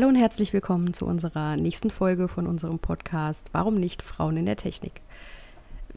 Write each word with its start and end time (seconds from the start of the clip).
Hallo 0.00 0.08
und 0.08 0.16
herzlich 0.16 0.54
willkommen 0.54 0.94
zu 0.94 1.04
unserer 1.04 1.56
nächsten 1.56 1.90
Folge 1.90 2.26
von 2.26 2.46
unserem 2.46 2.78
Podcast 2.78 3.50
Warum 3.52 3.74
nicht 3.74 4.00
Frauen 4.00 4.38
in 4.38 4.46
der 4.46 4.56
Technik? 4.56 5.02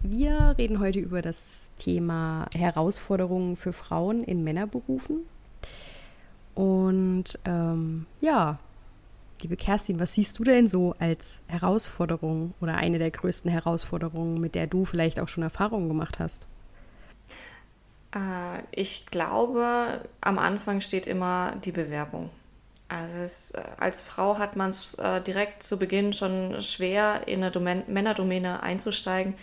Wir 0.01 0.55
reden 0.57 0.81
heute 0.81 0.99
über 0.99 1.21
das 1.21 1.69
Thema 1.77 2.47
Herausforderungen 2.53 3.55
für 3.55 3.71
Frauen 3.71 4.21
in 4.21 4.43
Männerberufen. 4.43 5.19
Und 6.53 7.39
ähm, 7.45 8.05
ja, 8.19 8.59
liebe 9.41 9.55
Kerstin, 9.55 10.01
was 10.01 10.15
siehst 10.15 10.37
du 10.37 10.43
denn 10.43 10.67
so 10.67 10.95
als 10.99 11.39
Herausforderung 11.47 12.55
oder 12.59 12.75
eine 12.75 12.99
der 12.99 13.09
größten 13.09 13.49
Herausforderungen, 13.49 14.41
mit 14.41 14.53
der 14.55 14.67
du 14.67 14.83
vielleicht 14.83 15.17
auch 15.17 15.29
schon 15.29 15.43
Erfahrungen 15.43 15.87
gemacht 15.87 16.19
hast? 16.19 16.45
Äh, 18.13 18.63
ich 18.71 19.05
glaube, 19.05 20.01
am 20.19 20.39
Anfang 20.39 20.81
steht 20.81 21.07
immer 21.07 21.53
die 21.63 21.71
Bewerbung. 21.71 22.29
Also 22.89 23.19
es, 23.19 23.51
äh, 23.51 23.61
als 23.79 24.01
Frau 24.01 24.37
hat 24.37 24.55
man 24.55 24.69
es 24.69 24.95
äh, 24.95 25.21
direkt 25.21 25.63
zu 25.63 25.79
Beginn 25.79 26.13
schon 26.13 26.61
schwer, 26.61 27.27
in 27.27 27.41
eine 27.41 27.51
Domän 27.51 27.83
Männerdomäne 27.87 28.61
einzusteigen, 28.61 29.35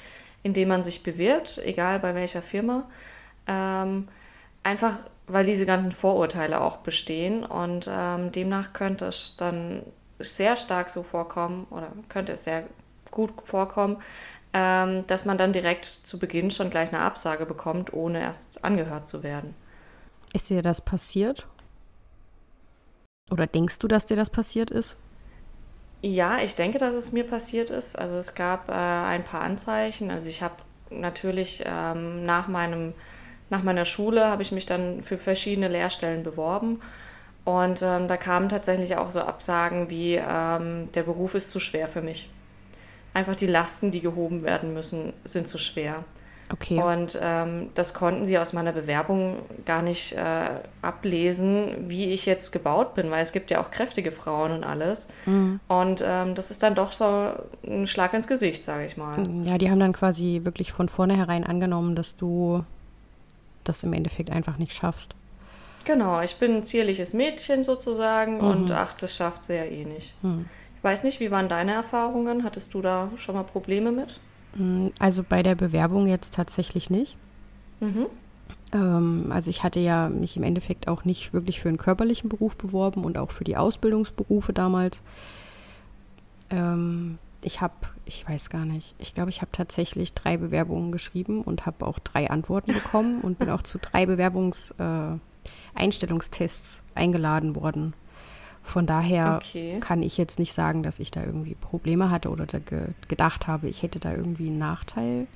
indem 0.42 0.68
man 0.68 0.82
sich 0.82 1.02
bewirbt, 1.02 1.58
egal 1.58 1.98
bei 1.98 2.14
welcher 2.14 2.42
Firma. 2.42 2.88
Ähm, 3.46 4.08
einfach 4.62 4.98
weil 5.32 5.44
diese 5.44 5.66
ganzen 5.66 5.92
Vorurteile 5.92 6.60
auch 6.60 6.78
bestehen 6.78 7.44
und 7.44 7.88
ähm, 7.90 8.32
demnach 8.32 8.72
könnte 8.72 9.06
es 9.06 9.36
dann 9.36 9.82
sehr 10.18 10.56
stark 10.56 10.90
so 10.90 11.02
vorkommen 11.02 11.66
oder 11.70 11.92
könnte 12.08 12.32
es 12.32 12.44
sehr 12.44 12.64
gut 13.10 13.32
vorkommen, 13.44 13.98
ähm, 14.52 15.06
dass 15.06 15.24
man 15.24 15.38
dann 15.38 15.52
direkt 15.52 15.84
zu 15.84 16.18
Beginn 16.18 16.50
schon 16.50 16.70
gleich 16.70 16.92
eine 16.92 17.00
Absage 17.00 17.46
bekommt, 17.46 17.92
ohne 17.92 18.20
erst 18.20 18.64
angehört 18.64 19.06
zu 19.06 19.22
werden. 19.22 19.54
Ist 20.32 20.50
dir 20.50 20.62
das 20.62 20.80
passiert? 20.80 21.46
Oder 23.30 23.46
denkst 23.46 23.78
du, 23.78 23.88
dass 23.88 24.06
dir 24.06 24.16
das 24.16 24.30
passiert 24.30 24.70
ist? 24.70 24.96
Ja, 26.02 26.38
ich 26.42 26.56
denke, 26.56 26.78
dass 26.78 26.94
es 26.94 27.12
mir 27.12 27.24
passiert 27.24 27.70
ist. 27.70 27.98
Also 27.98 28.16
es 28.16 28.34
gab 28.34 28.68
äh, 28.68 28.72
ein 28.72 29.22
paar 29.22 29.42
Anzeichen. 29.42 30.10
Also 30.10 30.28
ich 30.28 30.42
habe 30.42 30.54
natürlich 30.90 31.62
ähm, 31.66 32.24
nach 32.24 32.48
meinem 32.48 32.94
nach 33.50 33.64
meiner 33.64 33.84
Schule 33.84 34.28
habe 34.28 34.42
ich 34.42 34.52
mich 34.52 34.64
dann 34.64 35.02
für 35.02 35.18
verschiedene 35.18 35.66
Lehrstellen 35.68 36.22
beworben. 36.22 36.80
Und 37.44 37.82
ähm, 37.82 38.06
da 38.06 38.16
kamen 38.16 38.48
tatsächlich 38.48 38.96
auch 38.96 39.10
so 39.10 39.22
Absagen 39.22 39.90
wie, 39.90 40.14
ähm, 40.14 40.88
der 40.92 41.02
Beruf 41.02 41.34
ist 41.34 41.50
zu 41.50 41.58
schwer 41.58 41.88
für 41.88 42.00
mich. 42.00 42.30
Einfach 43.12 43.34
die 43.34 43.48
Lasten, 43.48 43.90
die 43.90 44.00
gehoben 44.00 44.44
werden 44.44 44.72
müssen, 44.72 45.12
sind 45.24 45.48
zu 45.48 45.58
schwer. 45.58 46.04
Okay. 46.52 46.82
Und 46.82 47.18
ähm, 47.22 47.70
das 47.74 47.94
konnten 47.94 48.24
sie 48.24 48.38
aus 48.38 48.52
meiner 48.52 48.72
Bewerbung 48.72 49.38
gar 49.66 49.82
nicht 49.82 50.12
äh, 50.12 50.50
ablesen, 50.82 51.88
wie 51.88 52.12
ich 52.12 52.26
jetzt 52.26 52.50
gebaut 52.50 52.94
bin, 52.94 53.10
weil 53.10 53.22
es 53.22 53.32
gibt 53.32 53.50
ja 53.50 53.60
auch 53.60 53.70
kräftige 53.70 54.10
Frauen 54.10 54.50
und 54.50 54.64
alles. 54.64 55.08
Mhm. 55.26 55.60
Und 55.68 56.02
ähm, 56.04 56.34
das 56.34 56.50
ist 56.50 56.62
dann 56.62 56.74
doch 56.74 56.92
so 56.92 57.32
ein 57.64 57.86
Schlag 57.86 58.14
ins 58.14 58.26
Gesicht, 58.26 58.62
sage 58.62 58.84
ich 58.84 58.96
mal. 58.96 59.22
Ja, 59.44 59.58
die 59.58 59.70
haben 59.70 59.80
dann 59.80 59.92
quasi 59.92 60.40
wirklich 60.42 60.72
von 60.72 60.88
vornherein 60.88 61.44
angenommen, 61.44 61.94
dass 61.94 62.16
du 62.16 62.64
das 63.62 63.84
im 63.84 63.92
Endeffekt 63.92 64.30
einfach 64.30 64.56
nicht 64.56 64.72
schaffst. 64.72 65.14
Genau, 65.84 66.20
ich 66.20 66.36
bin 66.36 66.56
ein 66.56 66.62
zierliches 66.62 67.14
Mädchen 67.14 67.62
sozusagen 67.62 68.38
mhm. 68.38 68.44
und 68.44 68.72
ach, 68.72 68.94
das 68.94 69.14
schafft 69.14 69.44
sie 69.44 69.54
ja 69.54 69.64
eh 69.64 69.84
nicht. 69.84 70.14
Mhm. 70.22 70.46
Ich 70.76 70.84
weiß 70.84 71.04
nicht, 71.04 71.20
wie 71.20 71.30
waren 71.30 71.48
deine 71.48 71.72
Erfahrungen? 71.72 72.42
Hattest 72.42 72.74
du 72.74 72.82
da 72.82 73.10
schon 73.16 73.34
mal 73.34 73.44
Probleme 73.44 73.92
mit? 73.92 74.18
Mm, 74.54 74.88
also 74.98 75.24
bei 75.28 75.42
der 75.42 75.54
Bewerbung 75.54 76.06
jetzt 76.06 76.34
tatsächlich 76.34 76.90
nicht. 76.90 77.16
Mhm. 77.80 78.06
Ähm, 78.72 79.26
also 79.30 79.50
ich 79.50 79.62
hatte 79.62 79.80
ja 79.80 80.08
mich 80.08 80.36
im 80.36 80.42
Endeffekt 80.42 80.88
auch 80.88 81.04
nicht 81.04 81.32
wirklich 81.32 81.60
für 81.60 81.68
einen 81.68 81.78
körperlichen 81.78 82.28
Beruf 82.28 82.56
beworben 82.56 83.04
und 83.04 83.18
auch 83.18 83.30
für 83.30 83.44
die 83.44 83.56
Ausbildungsberufe 83.56 84.52
damals. 84.52 85.02
Ähm, 86.50 87.18
ich 87.42 87.60
habe, 87.60 87.74
ich 88.04 88.28
weiß 88.28 88.50
gar 88.50 88.66
nicht, 88.66 88.96
ich 88.98 89.14
glaube, 89.14 89.30
ich 89.30 89.40
habe 89.40 89.52
tatsächlich 89.52 90.12
drei 90.12 90.36
Bewerbungen 90.36 90.92
geschrieben 90.92 91.40
und 91.42 91.64
habe 91.66 91.86
auch 91.86 91.98
drei 91.98 92.30
Antworten 92.30 92.74
bekommen 92.74 93.22
und 93.22 93.38
bin 93.38 93.48
auch 93.48 93.62
zu 93.62 93.78
drei 93.78 94.04
Bewerbungseinstellungstests 94.06 96.80
äh, 96.80 96.82
eingeladen 96.98 97.56
worden. 97.56 97.94
Von 98.62 98.86
daher 98.86 99.40
okay. 99.42 99.80
kann 99.80 100.02
ich 100.02 100.16
jetzt 100.16 100.38
nicht 100.38 100.52
sagen, 100.52 100.82
dass 100.82 101.00
ich 101.00 101.10
da 101.10 101.24
irgendwie 101.24 101.54
Probleme 101.54 102.10
hatte 102.10 102.30
oder 102.30 102.46
ge 102.46 102.88
gedacht 103.08 103.46
habe, 103.46 103.68
ich 103.68 103.82
hätte 103.82 103.98
da 103.98 104.12
irgendwie 104.12 104.48
einen 104.48 104.58
Nachteil. 104.58 105.26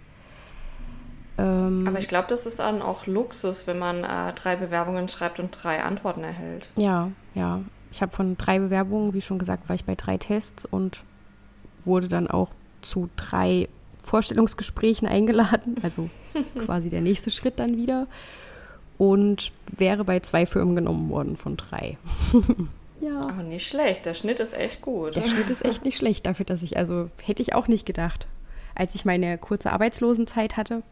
Ähm, 1.37 1.85
Aber 1.87 1.99
ich 1.99 2.09
glaube, 2.09 2.29
das 2.29 2.47
ist 2.47 2.61
dann 2.61 2.81
auch 2.81 3.07
Luxus, 3.07 3.67
wenn 3.67 3.79
man 3.79 4.05
äh, 4.05 4.33
drei 4.35 4.57
Bewerbungen 4.57 5.09
schreibt 5.09 5.41
und 5.41 5.51
drei 5.51 5.83
Antworten 5.83 6.23
erhält. 6.23 6.71
Ja, 6.77 7.11
ja. 7.35 7.61
Ich 7.91 8.03
habe 8.03 8.13
von 8.13 8.37
drei 8.37 8.59
Bewerbungen, 8.59 9.15
wie 9.15 9.21
schon 9.21 9.39
gesagt, 9.39 9.69
war 9.69 9.75
ich 9.75 9.85
bei 9.85 9.95
drei 9.95 10.17
Tests 10.17 10.67
und 10.67 11.03
wurde 11.85 12.09
dann 12.09 12.29
auch 12.29 12.51
zu 12.83 13.09
drei 13.17 13.69
Vorstellungsgesprächen 14.03 15.09
eingeladen, 15.09 15.77
also 15.83 16.09
quasi 16.65 16.89
der 16.89 17.01
nächste 17.01 17.31
Schritt 17.31 17.59
dann 17.59 17.77
wieder. 17.77 18.07
Und 18.97 19.51
wäre 19.77 20.05
bei 20.05 20.21
zwei 20.21 20.47
Firmen 20.47 20.77
genommen 20.77 21.09
worden 21.09 21.37
von 21.37 21.57
drei. 21.57 21.99
ja. 23.05 23.21
Aber 23.21 23.43
nicht 23.43 23.67
schlecht, 23.67 24.07
der 24.07 24.15
Schnitt 24.15 24.41
ist 24.41 24.53
echt 24.55 24.83
gut. 24.83 25.17
Der 25.17 25.27
Schnitt 25.27 25.51
ist 25.51 25.65
echt 25.65 25.85
nicht 25.85 25.97
schlecht 25.97 26.27
dafür, 26.27 26.47
dass 26.47 26.63
ich, 26.63 26.77
also 26.77 27.11
hätte 27.23 27.43
ich 27.43 27.55
auch 27.55 27.69
nicht 27.69 27.87
gedacht. 27.87 28.27
Als 28.75 28.95
ich 28.95 29.05
meine 29.05 29.39
kurze 29.39 29.73
Arbeitslosenzeit 29.73 30.57
hatte, 30.57 30.83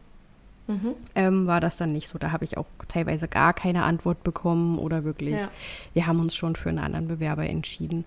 mhm. 0.67 0.95
ähm, 1.15 1.47
war 1.47 1.59
das 1.59 1.77
dann 1.77 1.91
nicht 1.91 2.07
so. 2.07 2.17
Da 2.17 2.31
habe 2.31 2.45
ich 2.45 2.57
auch 2.57 2.65
teilweise 2.87 3.27
gar 3.27 3.53
keine 3.53 3.83
Antwort 3.83 4.23
bekommen 4.23 4.77
oder 4.77 5.03
wirklich, 5.03 5.35
ja. 5.35 5.49
wir 5.93 6.07
haben 6.07 6.19
uns 6.19 6.35
schon 6.35 6.55
für 6.55 6.69
einen 6.69 6.79
anderen 6.79 7.07
Bewerber 7.07 7.45
entschieden. 7.45 8.05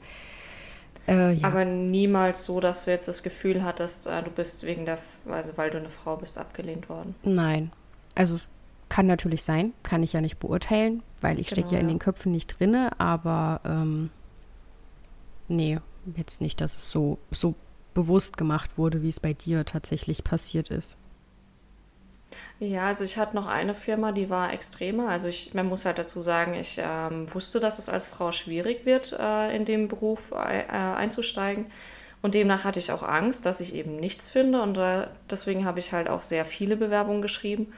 Äh, 1.09 1.35
ja. 1.35 1.47
Aber 1.47 1.65
niemals 1.65 2.45
so, 2.45 2.61
dass 2.61 2.85
du 2.85 2.91
jetzt 2.91 3.07
das 3.07 3.23
Gefühl 3.23 3.63
hattest, 3.63 4.07
äh, 4.07 4.23
du 4.23 4.31
bist 4.31 4.65
wegen 4.65 4.87
der, 4.87 4.99
weil, 5.25 5.45
weil 5.57 5.71
du 5.71 5.79
eine 5.79 5.91
Frau 5.91 6.17
bist, 6.17 6.39
abgelehnt 6.39 6.89
worden. 6.89 7.15
Nein. 7.23 7.71
Also 8.15 8.41
kann 8.89 9.07
natürlich 9.07 9.43
sein, 9.43 9.73
kann 9.83 10.03
ich 10.03 10.13
ja 10.13 10.21
nicht 10.21 10.39
beurteilen, 10.39 11.03
weil 11.21 11.41
ich 11.41 11.49
genau, 11.49 11.61
stecke 11.61 11.75
ja, 11.75 11.77
ja, 11.77 11.81
in 11.81 11.89
den 11.89 11.99
Köpfen 11.99 12.33
nicht 12.33 12.59
drinne, 12.59 12.99
aber 12.99 13.61
ähm, 13.65 14.11
nee, 15.49 15.79
jetzt 16.17 16.41
nicht, 16.41 16.61
dass 16.61 16.77
es 16.77 16.91
so, 16.91 17.19
so 17.31 17.55
bewusst 17.95 18.37
gemacht 18.37 18.79
wurde, 18.79 19.03
wie 19.03 19.09
es 19.09 19.21
bei 19.21 19.33
dir 19.33 19.65
tatsächlich 19.65 20.23
passiert 20.23 20.71
ist. 20.71 20.97
Ja, 22.59 22.87
also 22.87 23.05
ich 23.05 23.19
hatte 23.19 23.37
noch 23.37 23.47
eine 23.47 23.75
Firma, 23.75 24.13
die 24.13 24.31
war 24.31 24.53
extremer. 24.53 25.09
Also 25.09 25.29
ich, 25.29 25.55
man 25.55 25.67
muss 25.67 25.85
halt 25.85 25.99
dazu 25.99 26.21
sagen, 26.21 26.55
ich 26.55 26.81
ähm, 26.83 27.33
wusste, 27.33 27.61
dass 27.61 27.79
es 27.79 27.89
als 27.89 28.07
Frau 28.07 28.33
schwierig 28.33 28.85
wird, 28.85 29.13
äh, 29.19 29.55
in 29.55 29.65
dem 29.65 29.89
Beruf 29.89 30.33
äh, 30.33 30.65
einzusteigen. 30.69 31.67
Und 32.23 32.35
demnach 32.35 32.65
hatte 32.65 32.79
ich 32.79 32.91
auch 32.93 33.03
Angst, 33.03 33.47
dass 33.47 33.61
ich 33.61 33.75
eben 33.75 33.97
nichts 33.97 34.29
finde. 34.29 34.63
Und 34.63 34.77
äh, 34.79 35.07
deswegen 35.31 35.65
habe 35.65 35.79
ich 35.79 35.93
halt 35.93 36.09
auch 36.09 36.23
sehr 36.23 36.45
viele 36.45 36.77
Bewerbungen 36.77 37.23
geschrieben. 37.23 37.73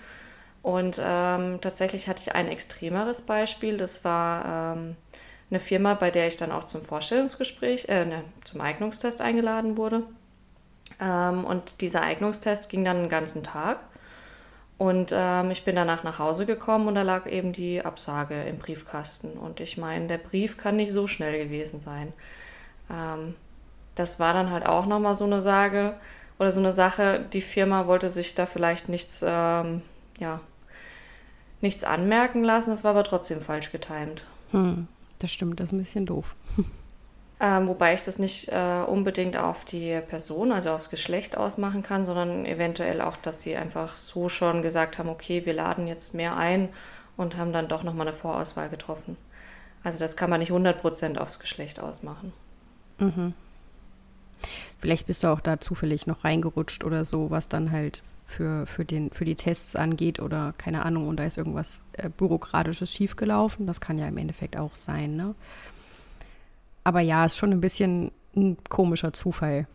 Und 0.62 1.00
ähm, 1.02 1.60
tatsächlich 1.60 2.08
hatte 2.08 2.22
ich 2.22 2.34
ein 2.34 2.48
extremeres 2.48 3.22
Beispiel. 3.22 3.76
Das 3.76 4.04
war 4.04 4.76
ähm, 4.76 4.96
eine 5.50 5.60
Firma, 5.60 5.94
bei 5.94 6.10
der 6.10 6.28
ich 6.28 6.36
dann 6.36 6.52
auch 6.52 6.64
zum 6.64 6.82
Vorstellungsgespräch, 6.82 7.88
äh, 7.88 8.04
ne, 8.04 8.24
zum 8.44 8.60
Eignungstest 8.60 9.20
eingeladen 9.20 9.76
wurde. 9.76 10.02
Ähm, 11.00 11.44
und 11.44 11.80
dieser 11.80 12.02
Eignungstest 12.02 12.70
ging 12.70 12.84
dann 12.84 12.98
einen 12.98 13.08
ganzen 13.08 13.42
Tag. 13.44 13.80
Und 14.78 15.12
ähm, 15.12 15.50
ich 15.50 15.64
bin 15.64 15.74
danach 15.74 16.04
nach 16.04 16.20
Hause 16.20 16.46
gekommen 16.46 16.86
und 16.86 16.94
da 16.94 17.02
lag 17.02 17.26
eben 17.26 17.52
die 17.52 17.84
Absage 17.84 18.44
im 18.44 18.58
Briefkasten. 18.58 19.32
Und 19.32 19.58
ich 19.58 19.76
meine, 19.76 20.06
der 20.06 20.18
Brief 20.18 20.56
kann 20.56 20.76
nicht 20.76 20.92
so 20.92 21.08
schnell 21.08 21.36
gewesen 21.36 21.80
sein. 21.80 22.12
Ähm, 22.88 23.34
das 23.96 24.20
war 24.20 24.32
dann 24.32 24.50
halt 24.50 24.66
auch 24.66 24.86
nochmal 24.86 25.16
so 25.16 25.24
eine 25.24 25.42
Sage 25.42 25.94
oder 26.38 26.52
so 26.52 26.60
eine 26.60 26.70
Sache. 26.70 27.26
Die 27.32 27.40
Firma 27.40 27.88
wollte 27.88 28.08
sich 28.08 28.36
da 28.36 28.46
vielleicht 28.46 28.88
nichts, 28.88 29.24
ähm, 29.26 29.82
ja, 30.20 30.40
nichts 31.60 31.84
anmerken 31.84 32.44
lassen. 32.44 32.70
Das 32.70 32.84
war 32.84 32.92
aber 32.92 33.04
trotzdem 33.04 33.40
falsch 33.40 33.72
getimt. 33.72 34.24
Hm, 34.52 34.86
das 35.18 35.30
stimmt, 35.30 35.60
das 35.60 35.68
ist 35.68 35.72
ein 35.72 35.78
bisschen 35.78 36.06
doof. 36.06 36.34
Ähm, 37.40 37.68
wobei 37.68 37.94
ich 37.94 38.02
das 38.02 38.18
nicht 38.18 38.48
äh, 38.48 38.82
unbedingt 38.84 39.36
auf 39.36 39.64
die 39.64 40.00
Person, 40.08 40.50
also 40.50 40.70
aufs 40.70 40.90
Geschlecht 40.90 41.36
ausmachen 41.36 41.84
kann, 41.84 42.04
sondern 42.04 42.44
eventuell 42.44 43.00
auch, 43.00 43.16
dass 43.16 43.40
sie 43.40 43.54
einfach 43.54 43.96
so 43.96 44.28
schon 44.28 44.62
gesagt 44.62 44.98
haben, 44.98 45.08
okay, 45.08 45.46
wir 45.46 45.52
laden 45.52 45.86
jetzt 45.86 46.14
mehr 46.14 46.36
ein 46.36 46.68
und 47.16 47.36
haben 47.36 47.52
dann 47.52 47.68
doch 47.68 47.84
nochmal 47.84 48.08
eine 48.08 48.16
Vorauswahl 48.16 48.68
getroffen. 48.68 49.16
Also 49.84 50.00
das 50.00 50.16
kann 50.16 50.30
man 50.30 50.40
nicht 50.40 50.50
100% 50.50 51.16
aufs 51.18 51.38
Geschlecht 51.38 51.78
ausmachen. 51.78 52.32
Mhm. 52.98 53.34
Vielleicht 54.80 55.06
bist 55.06 55.22
du 55.22 55.28
auch 55.28 55.40
da 55.40 55.60
zufällig 55.60 56.08
noch 56.08 56.24
reingerutscht 56.24 56.82
oder 56.82 57.04
so, 57.04 57.30
was 57.30 57.48
dann 57.48 57.70
halt 57.70 58.02
für, 58.28 58.66
für, 58.66 58.84
den, 58.84 59.10
für 59.10 59.24
die 59.24 59.34
Tests 59.34 59.74
angeht 59.74 60.20
oder 60.20 60.52
keine 60.58 60.84
Ahnung, 60.84 61.08
und 61.08 61.16
da 61.16 61.24
ist 61.24 61.38
irgendwas 61.38 61.82
äh, 61.94 62.10
Bürokratisches 62.10 62.92
schiefgelaufen. 62.92 63.66
Das 63.66 63.80
kann 63.80 63.98
ja 63.98 64.06
im 64.06 64.18
Endeffekt 64.18 64.56
auch 64.56 64.76
sein, 64.76 65.16
ne? 65.16 65.34
Aber 66.84 67.00
ja, 67.00 67.24
ist 67.24 67.36
schon 67.36 67.52
ein 67.52 67.60
bisschen 67.60 68.12
ein 68.36 68.56
komischer 68.68 69.12
Zufall. 69.12 69.66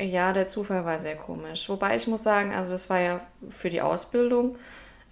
Ja, 0.00 0.32
der 0.32 0.46
Zufall 0.46 0.84
war 0.84 0.98
sehr 0.98 1.16
komisch. 1.16 1.68
Wobei 1.68 1.96
ich 1.96 2.06
muss 2.06 2.22
sagen, 2.22 2.54
also 2.54 2.72
das 2.72 2.88
war 2.90 3.00
ja 3.00 3.20
für 3.48 3.70
die 3.70 3.80
Ausbildung. 3.80 4.56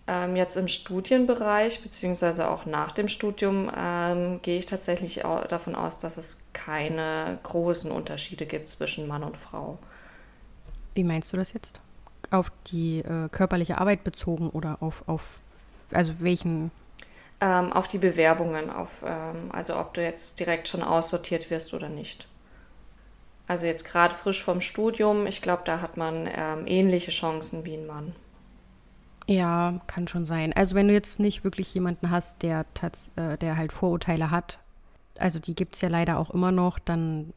Ähm, 0.06 0.36
jetzt 0.36 0.56
im 0.56 0.68
Studienbereich, 0.68 1.82
beziehungsweise 1.82 2.48
auch 2.48 2.66
nach 2.66 2.92
dem 2.92 3.08
Studium, 3.08 3.70
ähm, 3.74 4.40
gehe 4.42 4.58
ich 4.58 4.66
tatsächlich 4.66 5.22
davon 5.48 5.74
aus, 5.74 5.98
dass 5.98 6.18
es 6.18 6.46
keine 6.52 7.38
großen 7.42 7.90
Unterschiede 7.90 8.44
gibt 8.44 8.68
zwischen 8.68 9.08
Mann 9.08 9.24
und 9.24 9.38
Frau. 9.38 9.78
Wie 10.94 11.04
meinst 11.04 11.32
du 11.32 11.36
das 11.36 11.52
jetzt? 11.52 11.80
Auf 12.30 12.50
die 12.68 13.00
äh, 13.00 13.28
körperliche 13.30 13.78
Arbeit 13.78 14.04
bezogen 14.04 14.50
oder 14.50 14.78
auf, 14.80 15.02
auf 15.06 15.40
also 15.92 16.20
welchen? 16.20 16.70
Ähm, 17.40 17.72
auf 17.72 17.88
die 17.88 17.98
Bewerbungen, 17.98 18.70
auf, 18.70 19.02
ähm, 19.06 19.50
also 19.50 19.76
ob 19.76 19.94
du 19.94 20.02
jetzt 20.02 20.40
direkt 20.40 20.68
schon 20.68 20.82
aussortiert 20.82 21.50
wirst 21.50 21.74
oder 21.74 21.88
nicht. 21.88 22.26
Also 23.46 23.66
jetzt 23.66 23.84
gerade 23.84 24.14
frisch 24.14 24.42
vom 24.42 24.60
Studium, 24.60 25.26
ich 25.26 25.42
glaube, 25.42 25.62
da 25.66 25.80
hat 25.80 25.96
man 25.96 26.28
ähm, 26.34 26.66
ähnliche 26.66 27.10
Chancen 27.10 27.66
wie 27.66 27.74
ein 27.74 27.86
Mann. 27.86 28.14
Ja, 29.26 29.80
kann 29.86 30.08
schon 30.08 30.26
sein. 30.26 30.52
Also 30.52 30.74
wenn 30.74 30.88
du 30.88 30.94
jetzt 30.94 31.20
nicht 31.20 31.44
wirklich 31.44 31.72
jemanden 31.74 32.10
hast, 32.10 32.42
der, 32.42 32.64
äh, 33.16 33.36
der 33.36 33.56
halt 33.56 33.72
Vorurteile 33.72 34.30
hat, 34.30 34.60
also 35.18 35.38
die 35.38 35.54
gibt 35.54 35.74
es 35.74 35.80
ja 35.80 35.88
leider 35.88 36.18
auch 36.18 36.30
immer 36.30 36.52
noch, 36.52 36.78
dann 36.78 37.32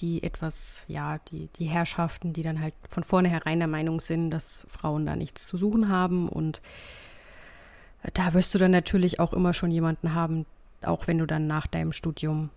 die 0.00 0.22
etwas, 0.22 0.84
ja, 0.88 1.18
die, 1.30 1.48
die 1.56 1.66
Herrschaften, 1.66 2.32
die 2.32 2.42
dann 2.42 2.60
halt 2.60 2.74
von 2.88 3.04
vornherein 3.04 3.58
der 3.58 3.68
Meinung 3.68 4.00
sind, 4.00 4.30
dass 4.30 4.66
Frauen 4.68 5.06
da 5.06 5.16
nichts 5.16 5.46
zu 5.46 5.58
suchen 5.58 5.88
haben. 5.88 6.28
Und 6.28 6.60
da 8.14 8.32
wirst 8.34 8.54
du 8.54 8.58
dann 8.58 8.70
natürlich 8.70 9.20
auch 9.20 9.32
immer 9.32 9.52
schon 9.52 9.70
jemanden 9.70 10.14
haben, 10.14 10.46
auch 10.82 11.06
wenn 11.06 11.18
du 11.18 11.26
dann 11.26 11.46
nach 11.46 11.66
deinem 11.66 11.92
Studium 11.92 12.50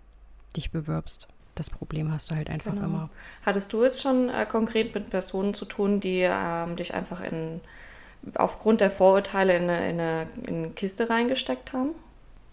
dich 0.55 0.71
bewirbst. 0.71 1.27
Das 1.55 1.69
Problem 1.69 2.11
hast 2.11 2.31
du 2.31 2.35
halt 2.35 2.49
einfach 2.49 2.73
genau. 2.73 2.85
immer. 2.85 3.09
Hattest 3.45 3.71
du 3.73 3.83
jetzt 3.83 4.01
schon 4.01 4.29
äh, 4.29 4.45
konkret 4.45 4.95
mit 4.95 5.09
Personen 5.09 5.53
zu 5.53 5.65
tun, 5.65 5.99
die 5.99 6.21
ähm, 6.21 6.75
dich 6.75 6.93
einfach 6.93 7.21
in, 7.21 7.61
aufgrund 8.35 8.81
der 8.81 8.89
Vorurteile 8.89 9.55
in 9.57 9.63
eine, 9.63 9.89
in 9.89 9.99
eine, 9.99 10.27
in 10.47 10.55
eine 10.55 10.69
Kiste 10.71 11.09
reingesteckt 11.09 11.73
haben? 11.73 11.91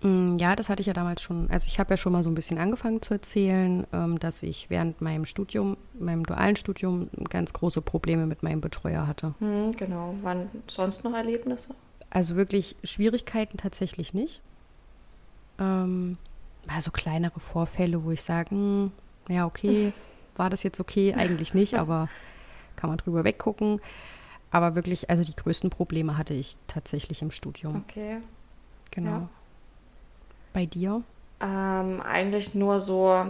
Mm, 0.03 0.37
ja, 0.39 0.57
das 0.57 0.69
hatte 0.69 0.81
ich 0.81 0.87
ja 0.87 0.93
damals 0.93 1.21
schon. 1.21 1.51
Also 1.51 1.67
ich 1.67 1.79
habe 1.79 1.93
ja 1.93 1.97
schon 1.97 2.13
mal 2.13 2.23
so 2.23 2.31
ein 2.31 2.35
bisschen 2.35 2.59
angefangen 2.59 3.03
zu 3.03 3.15
erzählen, 3.15 3.87
ähm, 3.93 4.19
dass 4.19 4.43
ich 4.43 4.71
während 4.71 5.01
meinem 5.01 5.27
Studium, 5.27 5.77
meinem 5.99 6.25
dualen 6.25 6.57
Studium, 6.57 7.11
ganz 7.29 7.53
große 7.53 7.83
Probleme 7.83 8.27
mit 8.27 8.43
meinem 8.43 8.61
Betreuer 8.61 9.07
hatte. 9.07 9.35
Hm, 9.41 9.77
genau. 9.77 10.15
Waren 10.23 10.49
sonst 10.67 11.05
noch 11.05 11.13
Erlebnisse? 11.13 11.75
Also 12.09 12.37
wirklich 12.37 12.77
Schwierigkeiten 12.83 13.59
tatsächlich 13.59 14.15
nicht. 14.15 14.41
Ähm, 15.59 16.17
also 16.67 16.91
kleinere 16.91 17.41
Vorfälle, 17.41 18.03
wo 18.03 18.11
ich 18.11 18.23
sage, 18.23 18.51
hm, 18.51 18.93
ja, 19.29 19.47
okay, 19.47 19.93
war 20.37 20.49
das 20.49 20.63
jetzt 20.63 20.81
okay? 20.81 21.15
Eigentlich 21.15 21.53
nicht, 21.53 21.75
aber 21.75 22.09
kann 22.77 22.89
man 22.89 22.97
drüber 22.97 23.25
weggucken. 23.25 23.81
Aber 24.51 24.75
wirklich, 24.75 25.11
also 25.11 25.23
die 25.23 25.37
größten 25.37 25.71
Probleme 25.71 26.17
hatte 26.17 26.35
ich 26.35 26.57
tatsächlich 26.67 27.23
im 27.23 27.31
Studium. 27.31 27.85
Okay. 27.89 28.19
Genau. 28.91 29.11
Ja. 29.11 29.29
Bei 30.53 30.67
dir? 30.67 31.03
Ähm, 31.41 32.01
eigentlich 32.03 32.55
nur 32.55 32.81
so, 32.81 33.27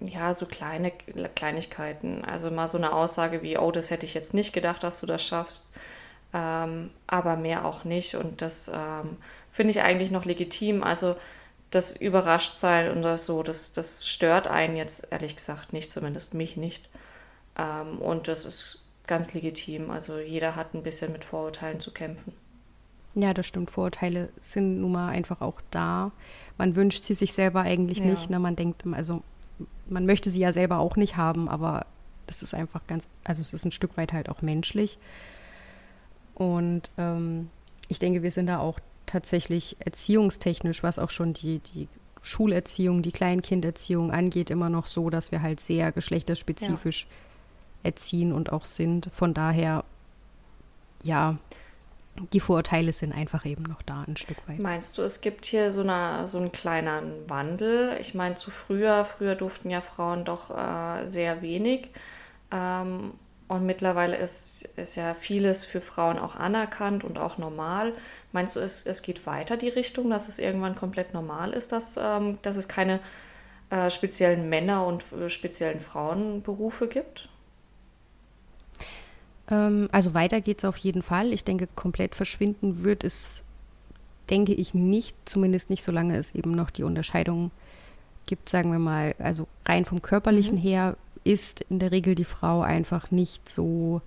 ja, 0.00 0.34
so 0.34 0.46
kleine 0.46 0.92
Kleinigkeiten. 1.34 2.24
Also 2.24 2.50
mal 2.50 2.68
so 2.68 2.78
eine 2.78 2.92
Aussage 2.92 3.42
wie, 3.42 3.58
oh, 3.58 3.70
das 3.70 3.90
hätte 3.90 4.06
ich 4.06 4.14
jetzt 4.14 4.34
nicht 4.34 4.52
gedacht, 4.52 4.82
dass 4.82 5.00
du 5.00 5.06
das 5.06 5.24
schaffst. 5.24 5.72
Ähm, 6.32 6.90
aber 7.06 7.36
mehr 7.36 7.64
auch 7.64 7.84
nicht. 7.84 8.14
Und 8.14 8.42
das 8.42 8.68
ähm, 8.68 9.16
finde 9.50 9.72
ich 9.72 9.82
eigentlich 9.82 10.10
noch 10.10 10.24
legitim. 10.24 10.82
Also 10.82 11.16
das 11.70 11.96
Überraschtsein 11.96 12.90
und 12.90 13.02
das 13.02 13.26
so, 13.26 13.42
das, 13.42 13.72
das 13.72 14.06
stört 14.06 14.46
einen 14.46 14.76
jetzt 14.76 15.08
ehrlich 15.10 15.36
gesagt 15.36 15.72
nicht, 15.72 15.90
zumindest 15.90 16.34
mich 16.34 16.56
nicht. 16.56 16.88
Ähm, 17.58 17.98
und 17.98 18.28
das 18.28 18.44
ist 18.44 18.84
ganz 19.06 19.34
legitim. 19.34 19.90
Also 19.90 20.18
jeder 20.18 20.56
hat 20.56 20.74
ein 20.74 20.82
bisschen 20.82 21.12
mit 21.12 21.24
Vorurteilen 21.24 21.80
zu 21.80 21.92
kämpfen. 21.92 22.32
Ja, 23.14 23.34
das 23.34 23.46
stimmt. 23.46 23.70
Vorurteile 23.70 24.28
sind 24.40 24.80
nun 24.80 24.92
mal 24.92 25.08
einfach 25.08 25.40
auch 25.40 25.60
da. 25.70 26.12
Man 26.58 26.76
wünscht 26.76 27.04
sie 27.04 27.14
sich 27.14 27.32
selber 27.32 27.62
eigentlich 27.62 27.98
ja. 27.98 28.06
nicht. 28.06 28.30
Ne? 28.30 28.38
Man 28.38 28.56
denkt, 28.56 28.84
also 28.92 29.22
man 29.88 30.06
möchte 30.06 30.30
sie 30.30 30.40
ja 30.40 30.52
selber 30.52 30.78
auch 30.78 30.96
nicht 30.96 31.16
haben, 31.16 31.48
aber 31.48 31.86
das 32.26 32.42
ist 32.42 32.54
einfach 32.54 32.86
ganz, 32.86 33.08
also 33.24 33.42
es 33.42 33.52
ist 33.52 33.64
ein 33.64 33.72
Stück 33.72 33.96
weit 33.96 34.12
halt 34.12 34.28
auch 34.28 34.42
menschlich. 34.42 34.98
Und 36.34 36.90
ähm, 36.96 37.50
ich 37.88 37.98
denke, 37.98 38.22
wir 38.22 38.30
sind 38.30 38.46
da 38.46 38.60
auch 38.60 38.78
tatsächlich 39.06 39.76
erziehungstechnisch, 39.80 40.82
was 40.82 41.00
auch 41.00 41.10
schon 41.10 41.34
die, 41.34 41.58
die 41.58 41.88
Schulerziehung, 42.22 43.02
die 43.02 43.12
Kleinkinderziehung 43.12 44.12
angeht, 44.12 44.50
immer 44.50 44.70
noch 44.70 44.86
so, 44.86 45.10
dass 45.10 45.32
wir 45.32 45.42
halt 45.42 45.58
sehr 45.58 45.90
geschlechterspezifisch 45.90 47.02
ja. 47.02 47.88
erziehen 47.88 48.32
und 48.32 48.52
auch 48.52 48.64
sind. 48.64 49.10
Von 49.12 49.34
daher, 49.34 49.84
ja, 51.02 51.38
die 52.32 52.40
Vorurteile 52.40 52.92
sind 52.92 53.12
einfach 53.12 53.44
eben 53.46 53.64
noch 53.64 53.82
da 53.82 54.04
ein 54.06 54.16
Stück 54.16 54.36
weit. 54.48 54.58
Meinst 54.58 54.98
du, 54.98 55.02
es 55.02 55.20
gibt 55.20 55.44
hier 55.46 55.70
so, 55.70 55.80
eine, 55.80 56.26
so 56.26 56.38
einen 56.38 56.52
kleinen 56.52 57.28
Wandel? 57.28 57.96
Ich 58.00 58.14
meine, 58.14 58.34
zu 58.34 58.50
früher, 58.50 59.04
früher 59.04 59.34
durften 59.34 59.70
ja 59.70 59.80
Frauen 59.80 60.24
doch 60.24 60.50
äh, 60.50 61.06
sehr 61.06 61.42
wenig. 61.42 61.90
Ähm, 62.50 63.12
und 63.48 63.66
mittlerweile 63.66 64.16
ist, 64.16 64.68
ist 64.76 64.94
ja 64.94 65.12
vieles 65.12 65.64
für 65.64 65.80
Frauen 65.80 66.20
auch 66.20 66.36
anerkannt 66.36 67.02
und 67.02 67.18
auch 67.18 67.36
normal. 67.36 67.94
Meinst 68.30 68.54
du, 68.54 68.60
es, 68.60 68.86
es 68.86 69.02
geht 69.02 69.26
weiter 69.26 69.56
die 69.56 69.68
Richtung, 69.68 70.08
dass 70.08 70.28
es 70.28 70.38
irgendwann 70.38 70.76
komplett 70.76 71.14
normal 71.14 71.52
ist, 71.52 71.72
dass, 71.72 71.96
ähm, 72.00 72.38
dass 72.42 72.56
es 72.56 72.68
keine 72.68 73.00
äh, 73.70 73.90
speziellen 73.90 74.48
Männer- 74.48 74.86
und 74.86 75.04
äh, 75.12 75.28
speziellen 75.28 75.80
Frauenberufe 75.80 76.86
gibt? 76.86 77.28
Ähm, 79.50 79.88
also 79.92 80.14
weiter 80.14 80.40
geht 80.40 80.58
es 80.58 80.64
auf 80.64 80.76
jeden 80.76 81.02
Fall. 81.02 81.32
Ich 81.32 81.44
denke, 81.44 81.68
komplett 81.74 82.14
verschwinden 82.14 82.84
wird 82.84 83.04
es, 83.04 83.42
denke 84.28 84.54
ich, 84.54 84.74
nicht, 84.74 85.16
zumindest 85.24 85.70
nicht, 85.70 85.82
solange 85.82 86.16
es 86.16 86.34
eben 86.34 86.52
noch 86.52 86.70
die 86.70 86.84
Unterscheidung 86.84 87.50
gibt, 88.26 88.48
sagen 88.48 88.70
wir 88.70 88.78
mal, 88.78 89.14
also 89.18 89.48
rein 89.66 89.84
vom 89.84 90.02
körperlichen 90.02 90.56
mhm. 90.56 90.62
her 90.62 90.96
ist 91.24 91.62
in 91.68 91.78
der 91.78 91.90
Regel 91.90 92.14
die 92.14 92.24
Frau 92.24 92.62
einfach 92.62 93.10
nicht 93.10 93.48
so 93.48 94.00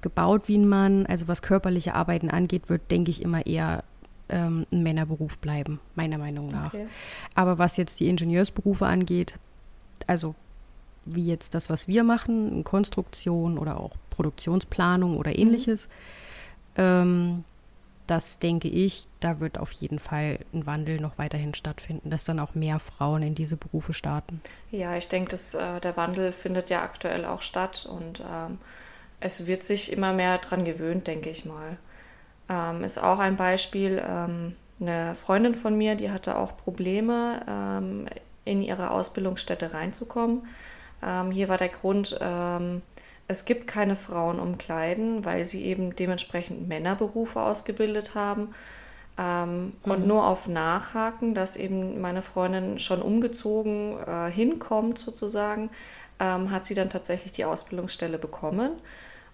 gebaut 0.00 0.48
wie 0.48 0.58
ein 0.58 0.68
Mann. 0.68 1.06
Also 1.06 1.28
was 1.28 1.42
körperliche 1.42 1.94
Arbeiten 1.94 2.30
angeht, 2.30 2.68
wird, 2.68 2.90
denke 2.90 3.10
ich, 3.10 3.22
immer 3.22 3.46
eher 3.46 3.84
ähm, 4.28 4.66
ein 4.72 4.82
Männerberuf 4.82 5.38
bleiben, 5.38 5.80
meiner 5.94 6.18
Meinung 6.18 6.48
nach. 6.48 6.74
Okay. 6.74 6.86
Aber 7.34 7.58
was 7.58 7.76
jetzt 7.76 8.00
die 8.00 8.08
Ingenieursberufe 8.08 8.86
angeht, 8.86 9.38
also 10.06 10.34
wie 11.04 11.26
jetzt 11.26 11.54
das, 11.54 11.70
was 11.70 11.88
wir 11.88 12.04
machen, 12.04 12.64
Konstruktion 12.64 13.58
oder 13.58 13.78
auch 13.78 13.92
Produktionsplanung 14.22 15.16
oder 15.16 15.30
mhm. 15.30 15.38
ähnliches. 15.38 15.88
Mhm. 16.76 16.82
Ähm, 16.82 17.44
das 18.06 18.38
denke 18.38 18.68
ich, 18.68 19.06
da 19.20 19.40
wird 19.40 19.58
auf 19.58 19.72
jeden 19.72 19.98
Fall 19.98 20.40
ein 20.52 20.66
Wandel 20.66 21.00
noch 21.00 21.18
weiterhin 21.18 21.54
stattfinden, 21.54 22.10
dass 22.10 22.24
dann 22.24 22.40
auch 22.40 22.54
mehr 22.54 22.78
Frauen 22.78 23.22
in 23.22 23.34
diese 23.34 23.56
Berufe 23.56 23.92
starten. 23.92 24.40
Ja, 24.70 24.96
ich 24.96 25.08
denke, 25.08 25.30
dass, 25.30 25.54
äh, 25.54 25.80
der 25.80 25.96
Wandel 25.96 26.32
findet 26.32 26.68
ja 26.68 26.82
aktuell 26.82 27.24
auch 27.24 27.42
statt 27.42 27.88
und 27.90 28.20
ähm, 28.20 28.58
es 29.20 29.46
wird 29.46 29.62
sich 29.62 29.92
immer 29.92 30.12
mehr 30.12 30.38
daran 30.38 30.64
gewöhnt, 30.64 31.06
denke 31.06 31.30
ich 31.30 31.44
mal. 31.44 31.76
Ähm, 32.48 32.82
ist 32.82 33.02
auch 33.02 33.18
ein 33.18 33.36
Beispiel, 33.36 34.02
ähm, 34.06 34.56
eine 34.80 35.14
Freundin 35.14 35.54
von 35.54 35.78
mir, 35.78 35.94
die 35.94 36.10
hatte 36.10 36.36
auch 36.36 36.56
Probleme, 36.56 37.44
ähm, 37.48 38.06
in 38.44 38.62
ihre 38.62 38.90
Ausbildungsstätte 38.90 39.72
reinzukommen. 39.72 40.42
Ähm, 41.02 41.30
hier 41.30 41.48
war 41.48 41.58
der 41.58 41.68
Grund, 41.68 42.18
ähm, 42.20 42.82
es 43.28 43.44
gibt 43.44 43.66
keine 43.66 43.96
Frauenumkleiden, 43.96 45.24
weil 45.24 45.44
sie 45.44 45.64
eben 45.64 45.96
dementsprechend 45.96 46.68
Männerberufe 46.68 47.40
ausgebildet 47.40 48.14
haben. 48.14 48.54
Ähm, 49.18 49.72
mhm. 49.84 49.90
Und 49.90 50.06
nur 50.06 50.26
auf 50.26 50.48
Nachhaken, 50.48 51.34
dass 51.34 51.56
eben 51.56 52.00
meine 52.00 52.22
Freundin 52.22 52.78
schon 52.78 53.02
umgezogen 53.02 53.96
äh, 54.06 54.30
hinkommt 54.30 54.98
sozusagen, 54.98 55.70
ähm, 56.18 56.50
hat 56.50 56.64
sie 56.64 56.74
dann 56.74 56.90
tatsächlich 56.90 57.32
die 57.32 57.44
Ausbildungsstelle 57.44 58.18
bekommen 58.18 58.72